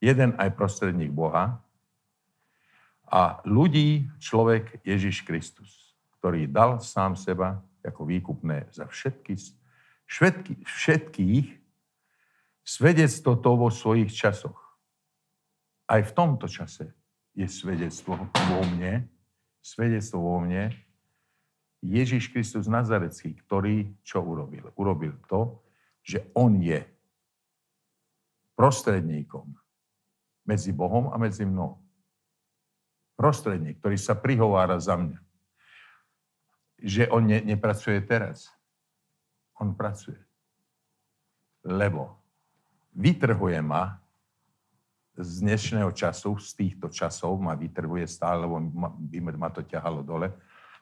jeden 0.00 0.32
aj 0.40 0.56
prostredník 0.56 1.12
Boha 1.12 1.60
a 3.04 3.44
ľudí 3.44 4.08
človek 4.16 4.80
Ježiš 4.80 5.28
Kristus, 5.28 5.92
ktorý 6.16 6.48
dal 6.48 6.80
sám 6.80 7.20
seba 7.20 7.60
ako 7.84 8.08
výkupné 8.08 8.72
za 8.72 8.88
všetky, 8.88 9.36
všetky, 10.08 10.64
všetkých 10.64 11.46
svedectvo 12.64 13.36
to 13.36 13.50
vo 13.60 13.68
svojich 13.68 14.08
časoch. 14.08 14.56
Aj 15.84 16.00
v 16.00 16.14
tomto 16.16 16.48
čase 16.48 16.96
je 17.36 17.44
svedectvo 17.44 18.16
vo 18.24 18.60
mne, 18.72 19.04
svedectvo 19.60 20.16
vo 20.16 20.40
mne, 20.40 20.72
Ježiš 21.84 22.32
Kristus 22.32 22.72
Nazarecký, 22.72 23.36
ktorý 23.44 23.92
čo 24.00 24.24
urobil? 24.24 24.72
Urobil 24.80 25.20
to, 25.28 25.60
že 26.00 26.24
on 26.32 26.58
je 26.60 26.80
prostredníkom 28.56 29.48
medzi 30.44 30.74
Bohom 30.74 31.08
a 31.12 31.16
medzi 31.16 31.46
mnou. 31.46 31.80
Prostredník, 33.16 33.80
ktorý 33.80 33.96
sa 34.00 34.16
prihovára 34.16 34.80
za 34.80 34.96
mňa. 34.96 35.18
Že 36.80 37.02
on 37.12 37.22
ne, 37.28 37.38
nepracuje 37.44 38.00
teraz. 38.00 38.48
On 39.60 39.76
pracuje. 39.76 40.16
Lebo 41.60 42.16
vytrhuje 42.96 43.60
ma 43.60 44.00
z 45.20 45.44
dnešného 45.44 45.92
času, 45.92 46.40
z 46.40 46.50
týchto 46.56 46.88
časov 46.88 47.36
ma 47.36 47.52
vytrhuje 47.52 48.08
stále, 48.08 48.48
lebo 48.48 48.56
by 49.12 49.18
ma 49.36 49.52
to 49.52 49.60
ťahalo 49.60 50.00
dole 50.00 50.32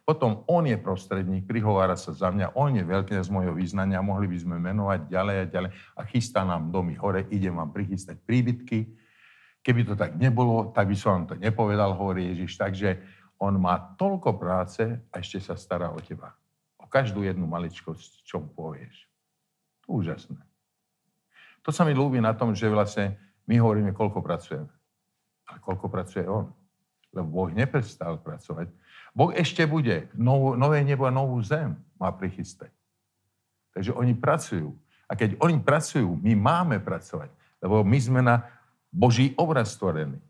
potom 0.08 0.40
on 0.48 0.64
je 0.64 0.80
prostredník, 0.80 1.44
prihovára 1.44 1.92
sa 1.92 2.16
za 2.16 2.32
mňa, 2.32 2.56
on 2.56 2.72
je 2.72 2.80
veľký 2.80 3.12
z 3.12 3.28
mojho 3.28 3.52
význania, 3.52 4.00
mohli 4.00 4.24
by 4.24 4.40
sme 4.40 4.56
menovať 4.56 5.04
ďalej 5.04 5.36
a 5.36 5.44
ďalej 5.52 5.70
a 5.76 6.00
chystá 6.08 6.48
nám 6.48 6.72
domy 6.72 6.96
hore, 6.96 7.28
idem 7.28 7.52
vám 7.52 7.68
prichystať 7.76 8.16
príbytky. 8.24 8.88
Keby 9.60 9.84
to 9.84 10.00
tak 10.00 10.16
nebolo, 10.16 10.72
tak 10.72 10.88
by 10.88 10.96
som 10.96 11.12
vám 11.12 11.24
to 11.28 11.34
nepovedal, 11.36 11.92
hovorí 11.92 12.32
Ježiš. 12.32 12.56
Takže 12.56 13.04
on 13.36 13.60
má 13.60 13.76
toľko 14.00 14.40
práce 14.40 14.80
a 14.80 15.14
ešte 15.20 15.44
sa 15.44 15.60
stará 15.60 15.92
o 15.92 16.00
teba. 16.00 16.32
O 16.80 16.88
každú 16.88 17.20
jednu 17.20 17.44
maličkosť, 17.44 18.24
čo 18.24 18.40
mu 18.40 18.48
povieš. 18.48 19.04
Úžasné. 19.84 20.40
To 21.60 21.68
sa 21.68 21.84
mi 21.84 21.92
ľúbi 21.92 22.16
na 22.24 22.32
tom, 22.32 22.56
že 22.56 22.72
vlastne 22.72 23.20
my 23.44 23.60
hovoríme, 23.60 23.92
koľko 23.92 24.24
pracujeme. 24.24 24.72
Ale 25.52 25.60
koľko 25.60 25.92
pracuje 25.92 26.24
on. 26.24 26.48
Lebo 27.12 27.28
Boh 27.28 27.52
neprestal 27.52 28.16
pracovať 28.24 28.72
Boh 29.18 29.34
ešte 29.34 29.66
bude 29.66 30.06
novú, 30.14 30.54
nové 30.54 30.78
nebo 30.86 31.02
a 31.02 31.10
novú 31.10 31.42
zem 31.42 31.74
má 31.98 32.14
prichystať. 32.14 32.70
Takže 33.74 33.90
oni 33.90 34.14
pracujú. 34.14 34.78
A 35.10 35.18
keď 35.18 35.34
oni 35.42 35.58
pracujú, 35.58 36.14
my 36.22 36.38
máme 36.38 36.78
pracovať. 36.78 37.26
Lebo 37.58 37.82
my 37.82 37.98
sme 37.98 38.22
na 38.22 38.46
Boží 38.94 39.34
obraz 39.34 39.74
stvorení. 39.74 40.22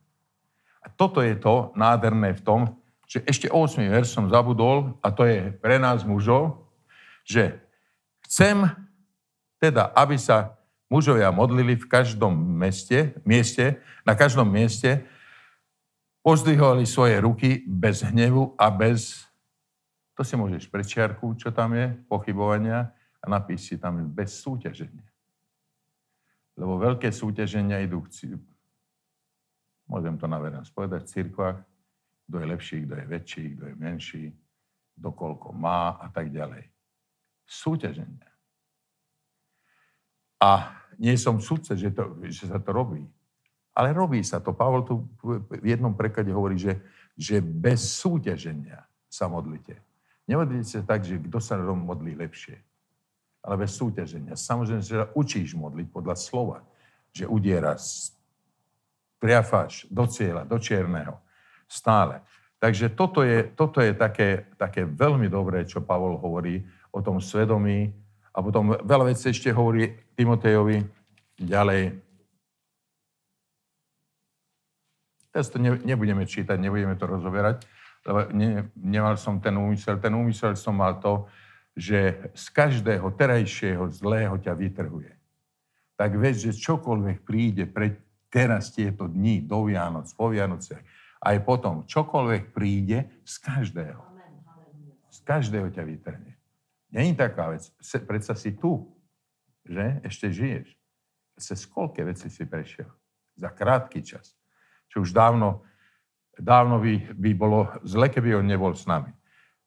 A 0.81 0.89
toto 0.89 1.21
je 1.21 1.37
to 1.37 1.69
nádherné 1.77 2.33
v 2.33 2.41
tom, 2.41 2.61
že 3.05 3.21
ešte 3.29 3.53
8. 3.53 3.85
verš 3.93 4.09
som 4.09 4.33
zabudol, 4.33 4.97
a 5.05 5.13
to 5.13 5.29
je 5.29 5.53
pre 5.61 5.77
nás 5.77 6.01
mužov, 6.01 6.65
že 7.29 7.61
chcem 8.25 8.73
teda, 9.61 9.93
aby 9.93 10.17
sa 10.17 10.57
mužovia 10.89 11.29
modlili 11.29 11.77
v 11.77 11.89
každom 11.89 12.33
meste, 12.33 13.13
mieste, 13.25 13.77
na 14.09 14.17
každom 14.17 14.49
mieste, 14.49 15.05
pozdvihovali 16.23 16.85
svoje 16.85 17.21
ruky 17.21 17.63
bez 17.67 18.03
hnevu 18.03 18.55
a 18.59 18.71
bez, 18.71 19.25
to 20.13 20.27
si 20.27 20.35
môžeš 20.35 20.69
prečiarku, 20.69 21.35
čo 21.39 21.55
tam 21.55 21.75
je, 21.75 21.95
pochybovania 22.11 22.91
a 23.23 23.25
napíš 23.27 23.71
si 23.71 23.75
tam 23.79 24.03
bez 24.11 24.39
súťaženia. 24.39 25.07
Lebo 26.59 26.75
veľké 26.79 27.15
súťaženia 27.15 27.79
idú, 27.87 28.03
môžem 29.87 30.19
to 30.19 30.27
na 30.27 30.43
verejnosť 30.43 30.75
povedať, 30.75 31.01
v 31.07 31.13
cirkvách, 31.15 31.59
kto 32.29 32.37
je 32.37 32.47
lepší, 32.47 32.77
kto 32.85 32.95
je 32.99 33.07
väčší, 33.09 33.45
kto 33.57 33.65
je 33.73 33.75
menší, 33.79 34.25
kto 34.99 35.09
má 35.55 35.97
a 35.97 36.11
tak 36.13 36.29
ďalej. 36.35 36.67
Súťaženia. 37.49 38.29
A 40.39 40.77
nie 40.99 41.15
som 41.19 41.41
sudce, 41.41 41.75
že, 41.75 41.91
to, 41.91 42.19
že 42.27 42.47
sa 42.47 42.59
to 42.59 42.71
robí. 42.71 43.07
Ale 43.79 43.95
robí 43.95 44.27
sa 44.27 44.43
to. 44.43 44.51
Pavol 44.51 44.83
tu 44.83 45.07
v 45.23 45.63
jednom 45.63 45.95
preklade 45.95 46.35
hovorí, 46.35 46.59
že, 46.59 46.83
že 47.15 47.39
bez 47.39 48.03
súťaženia 48.03 48.83
sa 49.07 49.31
modlite. 49.31 49.79
Nemodlite 50.27 50.67
sa 50.67 50.83
tak, 50.83 51.07
že 51.07 51.23
kto 51.23 51.39
sa 51.39 51.55
modlí 51.63 52.19
lepšie. 52.19 52.59
Ale 53.47 53.55
bez 53.55 53.79
súťaženia. 53.79 54.35
Samozrejme, 54.35 54.83
že 54.83 55.15
učíš 55.15 55.55
modliť 55.55 55.95
podľa 55.95 56.19
slova. 56.19 56.67
Že 57.15 57.31
udieraš, 57.31 58.11
priafáš 59.23 59.87
do 59.87 60.11
cieľa, 60.11 60.43
do 60.43 60.59
čierneho. 60.59 61.15
Stále. 61.71 62.27
Takže 62.59 62.91
toto 62.91 63.23
je, 63.23 63.47
toto 63.55 63.79
je 63.79 63.95
také, 63.95 64.51
také 64.59 64.83
veľmi 64.83 65.31
dobré, 65.31 65.63
čo 65.63 65.87
Pavol 65.87 66.19
hovorí 66.19 66.67
o 66.91 66.99
tom 66.99 67.23
svedomí. 67.23 67.95
A 68.35 68.43
potom 68.43 68.75
veľa 68.75 69.15
vecí 69.15 69.31
ešte 69.31 69.55
hovorí 69.55 69.95
Timotejovi 70.19 70.83
ďalej, 71.39 72.08
Teraz 75.29 75.53
to 75.53 75.61
ne, 75.61 75.77
nebudeme 75.85 76.25
čítať, 76.25 76.57
nebudeme 76.57 76.97
to 76.97 77.05
rozoberať, 77.05 77.69
lebo 78.09 78.19
ne, 78.33 78.73
nemal 78.75 79.21
som 79.21 79.37
ten 79.37 79.53
úmysel. 79.53 80.01
Ten 80.01 80.17
úmysel 80.17 80.57
som 80.57 80.73
mal 80.73 80.97
to, 80.97 81.29
že 81.77 82.33
z 82.33 82.47
každého 82.51 83.13
terajšieho 83.15 83.87
zlého 83.93 84.35
ťa 84.41 84.57
vytrhuje. 84.57 85.13
Tak 85.99 86.11
vieš, 86.17 86.51
že 86.51 86.63
čokoľvek 86.65 87.27
príde 87.27 87.69
pre 87.69 88.01
teraz 88.33 88.73
tieto 88.73 89.07
dni, 89.11 89.45
do 89.45 89.69
Vianoc, 89.69 90.09
po 90.15 90.33
Vianoce, 90.33 90.81
aj 91.19 91.37
potom, 91.43 91.83
čokoľvek 91.85 92.55
príde, 92.55 93.23
z 93.27 93.35
každého. 93.43 94.01
Z 95.11 95.19
každého 95.27 95.69
ťa 95.75 95.83
vytrhne. 95.83 96.39
Není 96.95 97.13
taká 97.19 97.53
vec. 97.53 97.69
Predsa 97.83 98.33
si 98.39 98.55
tu, 98.55 98.89
že? 99.67 100.01
Ešte 100.07 100.33
žiješ. 100.33 100.69
Cez 101.39 101.67
koľké 101.69 102.07
veci 102.07 102.31
si 102.31 102.47
prešiel? 102.47 102.89
Za 103.39 103.51
krátky 103.53 104.01
čas 104.03 104.38
čo 104.89 105.05
už 105.05 105.13
dávno, 105.13 105.63
dávno 106.37 106.81
by, 106.81 107.15
by 107.15 107.31
bolo 107.37 107.69
zle, 107.85 108.09
keby 108.09 108.41
on 108.41 108.47
nebol 108.49 108.73
s 108.73 108.89
nami. 108.89 109.13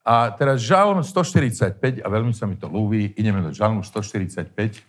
A 0.02 0.34
teraz 0.34 0.66
žalm 0.66 1.06
145, 1.06 2.02
a 2.02 2.08
veľmi 2.10 2.34
sa 2.34 2.50
mi 2.50 2.58
to 2.58 2.66
ľúbi, 2.66 3.14
ideme 3.14 3.46
do 3.46 3.54
žalmu 3.54 3.86
145, 3.86 4.82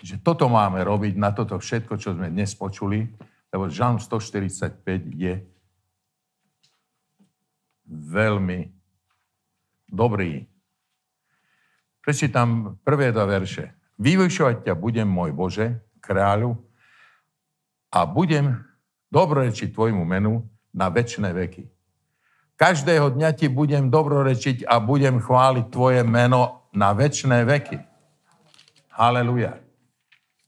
že 0.00 0.16
toto 0.20 0.48
máme 0.48 0.80
robiť 0.84 1.16
na 1.16 1.32
toto 1.32 1.56
všetko, 1.56 1.96
čo 1.96 2.12
sme 2.12 2.28
dnes 2.28 2.52
počuli, 2.52 3.08
lebo 3.48 3.72
žalm 3.72 3.96
145 3.96 4.84
je 5.16 5.40
veľmi 7.88 8.60
dobrý. 9.88 10.44
Prečítam 12.00 12.80
prvé 12.80 13.12
dva 13.12 13.28
verše. 13.28 13.76
Vyvyšovať 14.00 14.64
ťa 14.64 14.74
budem, 14.76 15.08
môj 15.08 15.36
Bože, 15.36 15.66
kráľu, 16.00 16.56
a 17.90 18.06
budem 18.06 18.62
dobrorečiť 19.10 19.74
tvojmu 19.74 20.06
menu 20.06 20.46
na 20.70 20.86
väčšie 20.88 21.30
veky. 21.34 21.64
Každého 22.54 23.16
dňa 23.16 23.30
ti 23.34 23.50
budem 23.50 23.90
dobrorečiť 23.90 24.68
a 24.68 24.78
budem 24.78 25.18
chváliť 25.18 25.66
tvoje 25.72 26.02
meno 26.06 26.70
na 26.70 26.94
väčšie 26.94 27.42
veky. 27.42 27.78
Haleluja. 28.94 29.58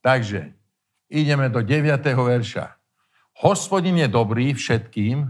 Takže 0.05 0.53
ideme 1.09 1.49
do 1.49 1.65
9. 1.65 1.99
verša. 2.15 2.79
Hospodin 3.43 3.97
je 3.99 4.09
dobrý 4.13 4.53
všetkým 4.53 5.25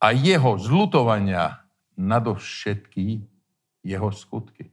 a 0.00 0.06
jeho 0.14 0.52
zlutovania 0.62 1.66
nadovšetky 1.96 3.24
jeho 3.86 4.10
skutky. 4.12 4.70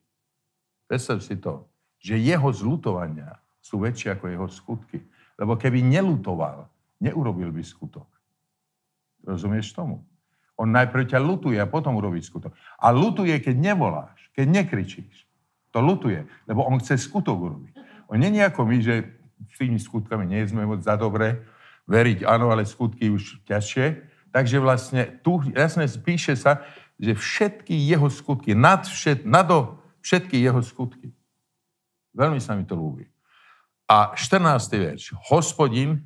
Predstav 0.90 1.22
si 1.22 1.38
to, 1.38 1.70
že 1.98 2.20
jeho 2.20 2.50
zlutovania 2.54 3.38
sú 3.64 3.80
väčšie 3.82 4.18
ako 4.18 4.26
jeho 4.28 4.48
skutky. 4.50 4.98
Lebo 5.40 5.58
keby 5.58 5.82
nelutoval, 5.82 6.70
neurobil 7.02 7.50
by 7.50 7.64
skutok. 7.66 8.08
Rozumieš 9.24 9.74
tomu? 9.74 10.04
On 10.60 10.70
najprv 10.70 11.10
ťa 11.10 11.20
lutuje 11.20 11.58
a 11.58 11.66
potom 11.66 11.98
urobí 11.98 12.22
skutok. 12.22 12.54
A 12.78 12.94
lutuje, 12.94 13.34
keď 13.42 13.74
nevoláš, 13.74 14.30
keď 14.38 14.64
nekričíš. 14.64 15.26
To 15.74 15.82
lutuje, 15.82 16.22
lebo 16.46 16.62
on 16.62 16.78
chce 16.78 17.02
skutok 17.02 17.34
urobiť. 17.34 17.74
On 18.14 18.22
je 18.22 18.30
ako 18.46 18.62
my, 18.62 18.78
že 18.78 19.10
s 19.50 19.58
tými 19.58 19.82
skutkami 19.82 20.30
nie 20.30 20.46
sme 20.46 20.70
moc 20.70 20.86
za 20.86 20.94
dobre, 20.94 21.42
veriť 21.90 22.24
áno, 22.24 22.54
ale 22.54 22.70
skutky 22.70 23.10
už 23.10 23.42
ťažšie. 23.50 23.86
Takže 24.30 24.58
vlastne 24.62 25.02
tu 25.26 25.42
jasne 25.54 25.90
píše 25.90 26.38
sa, 26.38 26.62
že 27.02 27.18
všetky 27.18 27.74
jeho 27.74 28.08
skutky, 28.08 28.54
nad, 28.54 28.86
všet, 28.86 29.26
nado 29.26 29.82
všetky 30.04 30.38
jeho 30.38 30.62
skutky. 30.62 31.16
Veľmi 32.14 32.38
sa 32.38 32.54
mi 32.54 32.68
to 32.68 32.78
ľúbi. 32.78 33.10
A 33.90 34.16
14. 34.16 34.80
verš. 34.80 35.14
Hospodin 35.30 36.02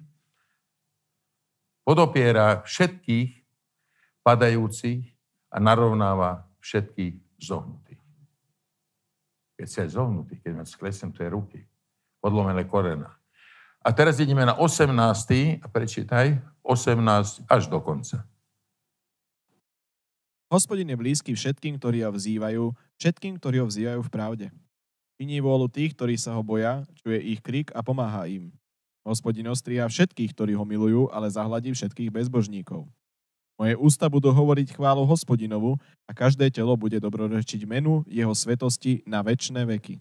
podopiera 1.87 2.65
všetkých 2.67 3.47
padajúcich 4.25 5.07
a 5.53 5.57
narovnáva 5.63 6.43
všetkých 6.59 7.15
zohnutých. 7.39 8.01
Keď 9.55 9.67
si 9.71 9.77
aj 9.81 9.89
zohnutý, 9.95 10.35
keď 10.43 10.51
máš 10.61 10.75
sklesnuté 10.75 11.31
ruky, 11.31 11.63
podlomené 12.19 12.67
korena. 12.67 13.15
A 13.79 13.95
teraz 13.95 14.19
ideme 14.19 14.43
na 14.43 14.51
18. 14.59 14.91
a 15.63 15.67
prečítaj 15.71 16.43
18 16.59 17.47
až 17.47 17.63
do 17.71 17.79
konca. 17.79 18.27
Hospodin 20.51 20.91
je 20.91 20.99
blízky 20.99 21.31
všetkým, 21.31 21.79
ktorí 21.79 22.03
ho 22.03 22.11
vzývajú, 22.11 22.75
všetkým, 22.99 23.39
ktorí 23.39 23.63
ho 23.63 23.67
vzývajú 23.67 23.99
v 24.03 24.11
pravde. 24.11 24.47
Činí 25.17 25.41
vôľu 25.41 25.65
tých, 25.65 25.97
ktorí 25.97 26.13
sa 26.13 26.38
ho 26.38 26.45
boja, 26.45 26.86
čuje 27.01 27.17
ich 27.34 27.41
krik 27.41 27.73
a 27.73 27.82
pomáha 27.82 28.30
im. 28.30 28.53
Hospodin 29.01 29.49
ostriha 29.49 29.89
všetkých, 29.89 30.30
ktorí 30.30 30.53
ho 30.53 30.62
milujú, 30.62 31.10
ale 31.10 31.25
zahladí 31.25 31.73
všetkých 31.73 32.13
bezbožníkov. 32.13 32.86
Moje 33.58 33.73
ústa 33.82 34.06
budú 34.06 34.30
hovoriť 34.30 34.77
chválu 34.77 35.01
hospodinovu 35.10 35.82
a 36.06 36.13
každé 36.13 36.53
telo 36.53 36.77
bude 36.77 37.01
dobrorečiť 37.01 37.65
menu 37.65 38.06
jeho 38.06 38.30
svetosti 38.30 39.01
na 39.10 39.25
väčšie 39.25 39.65
veky. 39.65 39.97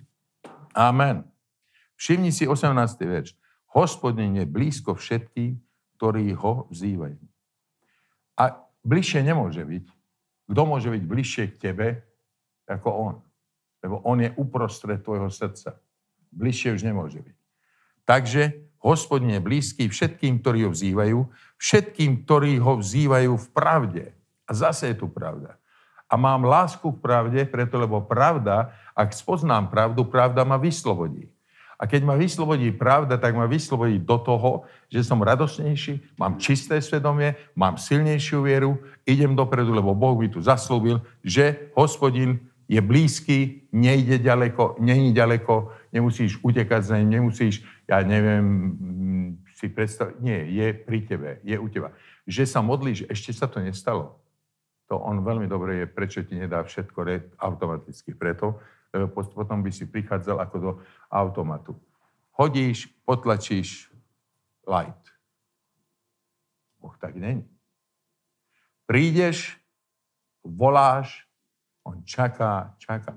Amen. 0.76 1.24
Všimni 1.96 2.29
si 2.29 2.44
18. 2.44 2.76
verš. 3.00 3.33
Hospodin 3.72 4.37
je 4.37 4.44
blízko 4.44 4.92
všetkým, 4.92 5.57
ktorí 5.96 6.37
ho 6.37 6.68
vzývajú. 6.68 7.16
A 8.37 8.61
bližšie 8.85 9.24
nemôže 9.24 9.64
byť. 9.64 9.85
Kto 10.52 10.62
môže 10.68 10.92
byť 10.92 11.02
bližšie 11.09 11.44
k 11.57 11.72
tebe 11.72 12.05
ako 12.68 12.88
on? 12.92 13.16
Lebo 13.84 14.00
on 14.04 14.24
je 14.24 14.30
uprostred 14.36 15.00
tvojho 15.02 15.28
srdca. 15.30 15.76
Bližšie 16.32 16.76
už 16.76 16.82
nemôže 16.84 17.20
byť. 17.20 17.36
Takže 18.06 18.42
Hospodin 18.86 19.34
je 19.34 19.42
blízky 19.42 19.90
všetkým, 19.90 20.38
ktorí 20.38 20.62
ho 20.62 20.70
vzývajú, 20.70 21.18
všetkým, 21.58 22.22
ktorí 22.22 22.62
ho 22.62 22.78
vzývajú 22.78 23.32
v 23.34 23.48
pravde. 23.50 24.04
A 24.46 24.54
zase 24.54 24.94
je 24.94 24.96
tu 25.02 25.10
pravda. 25.10 25.58
A 26.06 26.14
mám 26.14 26.46
lásku 26.46 26.86
k 26.86 27.02
pravde, 27.02 27.42
preto 27.50 27.82
lebo 27.82 27.98
pravda, 27.98 28.70
ak 28.94 29.10
spoznám 29.10 29.66
pravdu, 29.74 30.06
pravda 30.06 30.46
ma 30.46 30.54
vyslobodí. 30.54 31.26
A 31.76 31.84
keď 31.84 32.08
ma 32.08 32.14
vyslobodí 32.16 32.72
pravda, 32.72 33.20
tak 33.20 33.36
ma 33.36 33.44
vyslobodí 33.44 34.00
do 34.00 34.16
toho, 34.16 34.64
že 34.88 35.04
som 35.04 35.20
radosnejší, 35.20 36.16
mám 36.16 36.40
čisté 36.40 36.80
svedomie, 36.80 37.36
mám 37.52 37.76
silnejšiu 37.76 38.46
vieru, 38.46 38.80
idem 39.04 39.36
dopredu, 39.36 39.74
lebo 39.76 39.92
Boh 39.92 40.16
mi 40.16 40.30
tu 40.30 40.40
zaslúbil, 40.40 41.02
že 41.20 41.74
hospodin 41.76 42.45
je 42.68 42.81
blízky, 42.83 43.68
nejde 43.72 44.18
ďaleko, 44.18 44.76
není 44.83 45.14
ďaleko, 45.14 45.72
nemusíš 45.92 46.42
utekať 46.42 46.83
za 46.83 46.98
ním, 46.98 47.11
nemusíš, 47.11 47.62
ja 47.87 48.02
neviem, 48.02 48.44
mm, 48.44 49.29
si 49.55 49.70
predstaviť, 49.70 50.16
nie, 50.20 50.38
je 50.50 50.74
pri 50.74 51.00
tebe, 51.07 51.31
je 51.46 51.57
u 51.59 51.68
teba. 51.70 51.94
Že 52.26 52.44
sa 52.46 52.61
modlíš, 52.61 53.07
ešte 53.07 53.33
sa 53.33 53.46
to 53.46 53.62
nestalo. 53.62 54.18
To 54.87 54.98
on 54.98 55.22
veľmi 55.22 55.50
dobre 55.50 55.83
je, 55.83 55.87
prečo 55.87 56.22
ti 56.22 56.38
nedá 56.38 56.62
všetko 56.62 57.07
automaticky. 57.38 58.14
Preto, 58.14 58.62
potom 59.35 59.62
by 59.62 59.70
si 59.74 59.87
prichádzal 59.87 60.38
ako 60.38 60.57
do 60.59 60.70
automatu. 61.11 61.74
Hodíš, 62.38 62.87
potlačíš 63.02 63.90
light. 64.62 65.07
Boh 66.79 66.94
tak 67.02 67.18
není. 67.18 67.42
Prídeš, 68.87 69.59
voláš, 70.46 71.25
on 71.87 72.03
čaká, 72.03 72.75
čaká. 72.83 73.14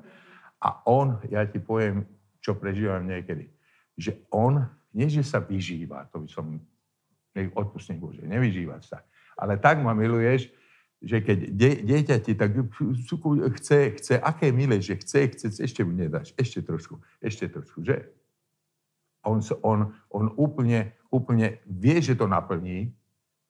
A 0.62 0.86
on, 0.86 1.18
ja 1.32 1.42
ti 1.50 1.58
poviem, 1.58 2.06
čo 2.40 2.54
prežívam 2.54 3.04
niekedy. 3.10 3.50
Že 3.98 4.12
on, 4.30 4.54
nie 4.94 5.10
že 5.10 5.26
sa 5.26 5.42
vyžíva, 5.42 6.06
to 6.14 6.22
by 6.22 6.30
som, 6.30 6.46
odpustím 7.58 7.98
Bože, 7.98 8.22
nevyžíva 8.24 8.80
sa, 8.86 9.02
ale 9.40 9.58
tak 9.58 9.82
ma 9.82 9.98
miluješ, 9.98 10.52
že 11.00 11.24
keď 11.24 11.38
de, 11.56 11.72
dieťa 11.88 12.16
ti 12.20 12.36
tak 12.36 12.52
chce, 13.56 13.96
chce, 13.96 14.14
aké 14.20 14.52
milé, 14.52 14.84
že 14.84 15.00
chce, 15.00 15.32
chce, 15.32 15.48
ešte 15.64 15.82
mu 15.88 15.96
nedáš, 15.96 16.36
ešte 16.36 16.60
trošku, 16.60 17.00
ešte 17.24 17.48
trošku, 17.48 17.88
že? 17.88 18.12
On, 19.24 19.40
on, 19.64 19.96
on 20.12 20.26
úplne, 20.36 20.96
úplne 21.12 21.60
vie, 21.68 22.00
že 22.04 22.16
to 22.16 22.28
naplní, 22.28 22.92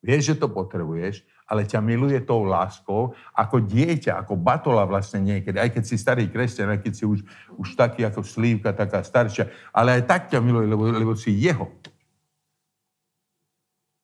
vie, 0.02 0.18
že 0.22 0.38
to 0.38 0.50
potrebuješ 0.50 1.26
ale 1.50 1.66
ťa 1.66 1.82
miluje 1.82 2.22
tou 2.22 2.46
láskou, 2.46 3.18
ako 3.34 3.66
dieťa, 3.66 4.22
ako 4.22 4.38
batola 4.38 4.86
vlastne 4.86 5.26
niekedy, 5.26 5.58
aj 5.58 5.74
keď 5.74 5.84
si 5.84 5.98
starý 5.98 6.30
kresťan, 6.30 6.78
aj 6.78 6.86
keď 6.86 6.94
si 6.94 7.04
už, 7.10 7.26
už 7.58 7.68
taký 7.74 8.06
ako 8.06 8.22
slívka, 8.22 8.70
taká 8.70 9.02
staršia, 9.02 9.50
ale 9.74 9.98
aj 9.98 10.04
tak 10.06 10.22
ťa 10.30 10.38
miluje, 10.46 10.70
lebo, 10.70 10.86
lebo 10.94 11.14
si 11.18 11.34
jeho. 11.34 11.74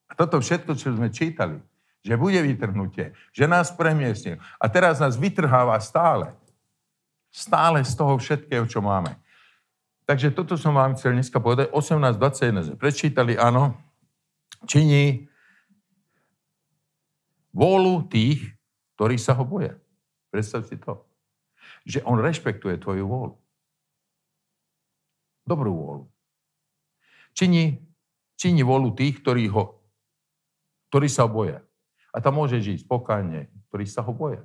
A 0.09 0.17
toto 0.17 0.41
všetko, 0.41 0.73
čo 0.73 0.97
sme 0.97 1.13
čítali, 1.13 1.61
že 2.01 2.17
bude 2.17 2.41
vytrhnutie, 2.41 3.13
že 3.29 3.45
nás 3.45 3.69
premiestnil. 3.69 4.41
A 4.57 4.65
teraz 4.65 4.97
nás 4.97 5.13
vytrháva 5.13 5.77
stále. 5.81 6.33
Stále 7.29 7.85
z 7.85 7.93
toho 7.93 8.17
všetkého, 8.17 8.65
čo 8.65 8.81
máme. 8.81 9.13
Takže 10.05 10.29
toto 10.33 10.53
som 10.53 10.77
vám 10.77 10.93
chcel 10.93 11.17
dneska 11.17 11.41
povedať. 11.41 11.73
18.21 11.73 12.65
sme 12.69 12.75
prečítali, 12.77 13.33
áno. 13.33 13.73
Činí 14.69 15.25
vôľu 17.55 18.11
tých, 18.11 18.43
ktorí 18.99 19.15
sa 19.15 19.31
ho 19.39 19.47
boja. 19.47 19.79
Predstav 20.27 20.67
si 20.67 20.75
to. 20.75 21.07
Že 21.87 22.03
on 22.03 22.19
rešpektuje 22.19 22.75
tvoju 22.83 23.07
vôľu. 23.07 23.35
Dobrú 25.47 25.71
vôľu. 25.71 26.05
Čini, 27.31 27.79
čini 28.35 28.59
vôľu 28.59 28.91
tých, 28.91 29.23
ktorí, 29.23 29.47
ho, 29.55 29.79
ktorí 30.91 31.07
sa 31.07 31.23
ho 31.23 31.31
boja. 31.31 31.63
A 32.11 32.19
tam 32.19 32.39
môže 32.39 32.59
žiť 32.59 32.83
spokojne, 32.83 33.47
ktorí 33.71 33.85
sa 33.87 34.03
ho 34.03 34.11
boja. 34.11 34.43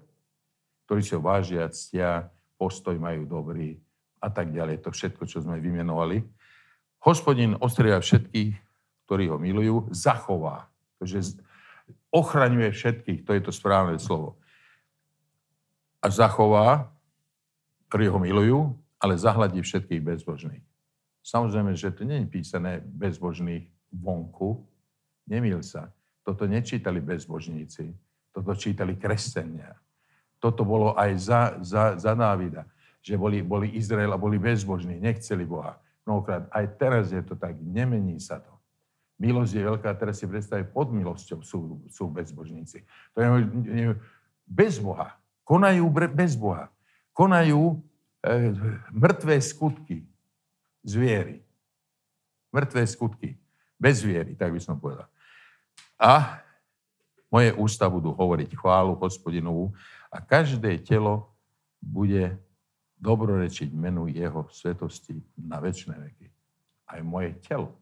Ktorí 0.87 1.01
si 1.03 1.14
ho 1.14 1.23
vážia, 1.23 1.70
ctia, 1.70 2.31
postoj 2.59 2.99
majú 2.99 3.27
dobrý 3.27 3.79
a 4.20 4.29
tak 4.29 4.53
ďalej. 4.53 4.85
To 4.87 4.90
všetko, 4.92 5.25
čo 5.27 5.40
sme 5.40 5.62
vymenovali. 5.62 6.23
Hospodin 7.01 7.57
ostria 7.62 7.96
všetkých, 7.96 8.53
ktorí 9.09 9.25
ho 9.33 9.40
milujú, 9.40 9.88
zachová. 9.94 10.68
Takže 11.01 11.40
ochraňuje 12.11 12.70
všetkých, 12.74 13.22
to 13.22 13.31
je 13.37 13.42
to 13.42 13.53
správne 13.55 13.96
slovo. 14.03 14.38
A 16.00 16.09
zachová, 16.09 16.90
ktorí 17.88 18.09
ho 18.09 18.18
milujú, 18.18 18.59
ale 19.00 19.20
zahladí 19.20 19.61
všetkých 19.61 20.00
bezbožných. 20.05 20.64
Samozrejme, 21.20 21.76
že 21.76 21.92
to 21.92 22.05
nie 22.05 22.24
je 22.24 22.33
písané 22.33 22.81
bezbožných 22.85 23.68
vonku. 23.92 24.64
Nemýl 25.29 25.61
sa. 25.61 25.92
Toto 26.24 26.48
nečítali 26.48 27.00
bezbožníci. 27.00 27.92
Toto 28.31 28.53
čítali 28.55 28.96
kresťania. 28.96 29.76
Toto 30.40 30.64
bolo 30.64 30.96
aj 30.96 31.11
za, 31.20 31.40
za, 31.61 31.85
za 32.00 32.12
Dávida, 32.16 32.64
že 33.05 33.16
boli, 33.16 33.44
boli 33.44 33.76
Izrael 33.76 34.09
a 34.12 34.20
boli 34.20 34.40
bezbožní, 34.40 34.96
nechceli 34.96 35.44
Boha. 35.44 35.76
Mnohokrát 36.09 36.48
aj 36.48 36.66
teraz 36.81 37.12
je 37.12 37.20
to 37.20 37.37
tak, 37.37 37.61
nemení 37.61 38.16
sa 38.16 38.40
to. 38.40 38.60
Milosť 39.21 39.53
je 39.53 39.69
veľká, 39.69 39.93
teraz 40.01 40.17
si 40.17 40.25
predstaviť, 40.25 40.73
pod 40.73 40.89
milosťou 40.97 41.45
sú, 41.45 41.85
sú 41.93 42.09
bezbožníci. 42.09 42.89
To 43.13 43.21
je 43.21 43.93
bez 44.49 44.81
Boha. 44.81 45.21
Konajú 45.45 45.85
bez 45.93 46.41
Boha. 46.41 46.73
Konajú 47.13 47.77
e, 48.25 48.55
mŕtvé 48.89 49.37
skutky 49.45 50.09
z 50.81 50.93
viery. 50.97 51.37
Mŕtvé 52.49 52.89
skutky. 52.89 53.37
Bez 53.77 54.01
viery, 54.01 54.33
tak 54.41 54.57
by 54.57 54.61
som 54.61 54.81
povedal. 54.81 55.05
A 56.01 56.41
moje 57.29 57.53
ústa 57.61 57.93
budú 57.93 58.17
hovoriť 58.17 58.57
chválu 58.57 58.97
hospodinovú 58.97 59.77
a 60.09 60.25
každé 60.25 60.81
telo 60.81 61.29
bude 61.77 62.41
dobrorečiť 63.01 63.73
menu 63.73 64.09
jeho 64.09 64.49
svetosti 64.49 65.21
na 65.37 65.61
väčšie 65.61 65.93
veky. 65.93 66.29
Aj 66.89 67.01
moje 67.05 67.37
telo 67.45 67.80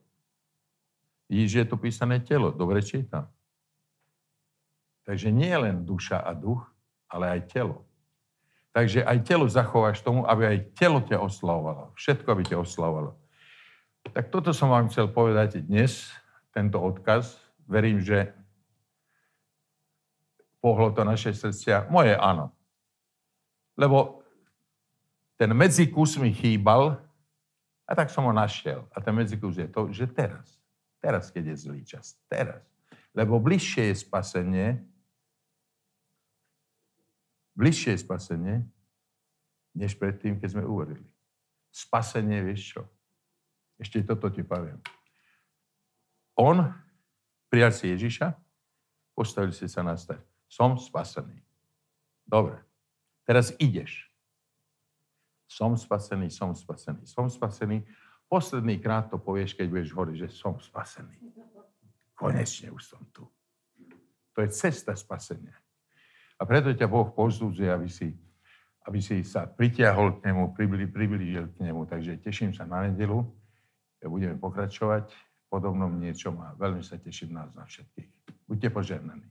Že 1.28 1.64
je 1.64 1.68
to 1.68 1.76
písané 1.76 2.24
telo. 2.24 2.48
Dobre 2.48 2.80
čítam. 2.80 3.28
Takže 5.04 5.32
nie 5.32 5.52
len 5.52 5.84
duša 5.84 6.20
a 6.20 6.32
duch, 6.32 6.64
ale 7.08 7.38
aj 7.38 7.52
telo. 7.52 7.84
Takže 8.72 9.04
aj 9.04 9.18
telo 9.24 9.48
zachováš 9.48 10.04
tomu, 10.04 10.24
aby 10.28 10.44
aj 10.44 10.58
telo 10.76 11.00
ťa 11.00 11.20
oslavovalo. 11.20 11.96
Všetko, 11.96 12.28
aby 12.28 12.42
ťa 12.44 12.60
oslavovalo. 12.60 13.16
Tak 14.12 14.28
toto 14.28 14.52
som 14.52 14.72
vám 14.72 14.88
chcel 14.92 15.08
povedať 15.08 15.64
dnes, 15.64 16.12
tento 16.52 16.80
odkaz. 16.80 17.40
Verím, 17.68 18.00
že 18.00 18.32
pohlo 20.60 20.92
to 20.92 21.04
naše 21.04 21.32
srdcia. 21.32 21.88
Moje 21.88 22.16
áno. 22.16 22.52
Lebo 23.76 24.24
ten 25.40 25.52
medzikus 25.54 26.18
mi 26.20 26.34
chýbal 26.34 27.00
a 27.88 27.92
tak 27.96 28.12
som 28.12 28.28
ho 28.28 28.32
našiel. 28.34 28.84
A 28.92 29.00
ten 29.00 29.16
medzikus 29.16 29.56
je 29.56 29.68
to, 29.70 29.88
že 29.88 30.04
teraz 30.10 30.57
Teraz, 31.08 31.32
keď 31.32 31.56
je 31.56 31.56
zlý 31.56 31.80
čas. 31.88 32.20
Teraz. 32.28 32.60
Lebo 33.16 33.40
bližšie 33.40 33.88
je 33.88 33.96
spasenie, 33.96 34.76
bližšie 37.56 37.96
je 37.96 38.04
spasenie, 38.04 38.56
než 39.72 39.96
predtým, 39.96 40.36
keď 40.36 40.52
sme 40.52 40.68
uverili. 40.68 41.08
Spasenie, 41.72 42.44
vieš 42.44 42.76
čo? 42.76 42.82
Ešte 43.80 44.04
toto 44.04 44.28
ti 44.28 44.44
poviem. 44.44 44.76
On 46.36 46.60
prijal 47.48 47.72
si 47.72 47.88
Ježiša, 47.88 48.36
postavili 49.16 49.56
si 49.56 49.64
sa 49.64 49.80
na 49.80 49.96
stať. 49.96 50.20
Som 50.44 50.76
spasený. 50.76 51.40
Dobre. 52.28 52.60
Teraz 53.24 53.56
ideš. 53.56 54.12
Som 55.48 55.72
spasený, 55.72 56.28
som 56.28 56.52
spasený, 56.52 57.08
som 57.08 57.32
spasený. 57.32 57.80
Posledný 58.28 58.76
krát 58.76 59.08
to 59.08 59.16
povieš, 59.16 59.56
keď 59.56 59.66
budeš 59.72 59.88
hovoriť, 59.96 60.16
že 60.20 60.28
som 60.36 60.60
spasený. 60.60 61.16
Konečne 62.12 62.68
už 62.68 62.84
som 62.84 63.00
tu. 63.08 63.24
To 64.36 64.44
je 64.44 64.52
cesta 64.52 64.92
spasenia. 64.92 65.56
A 66.38 66.46
preto 66.46 66.70
ťa 66.70 66.86
Boh 66.86 67.08
pozúdzuje, 67.10 67.66
aby 67.72 67.88
si, 67.88 68.14
aby 68.86 69.00
si 69.00 69.24
sa 69.24 69.48
pritiahol 69.48 70.20
k 70.20 70.30
nemu, 70.30 70.54
priblížil 70.92 71.50
k 71.56 71.56
nemu. 71.64 71.88
Takže 71.88 72.20
teším 72.22 72.52
sa 72.54 72.68
na 72.68 72.86
nedelu. 72.86 73.24
Budeme 74.04 74.38
pokračovať 74.38 75.10
podobnom 75.48 75.90
niečom 75.96 76.36
a 76.44 76.54
veľmi 76.54 76.84
sa 76.84 77.00
teším 77.00 77.32
nás 77.32 77.50
na 77.56 77.64
všetkých. 77.64 78.08
Buďte 78.44 78.68
požehnaní. 78.70 79.26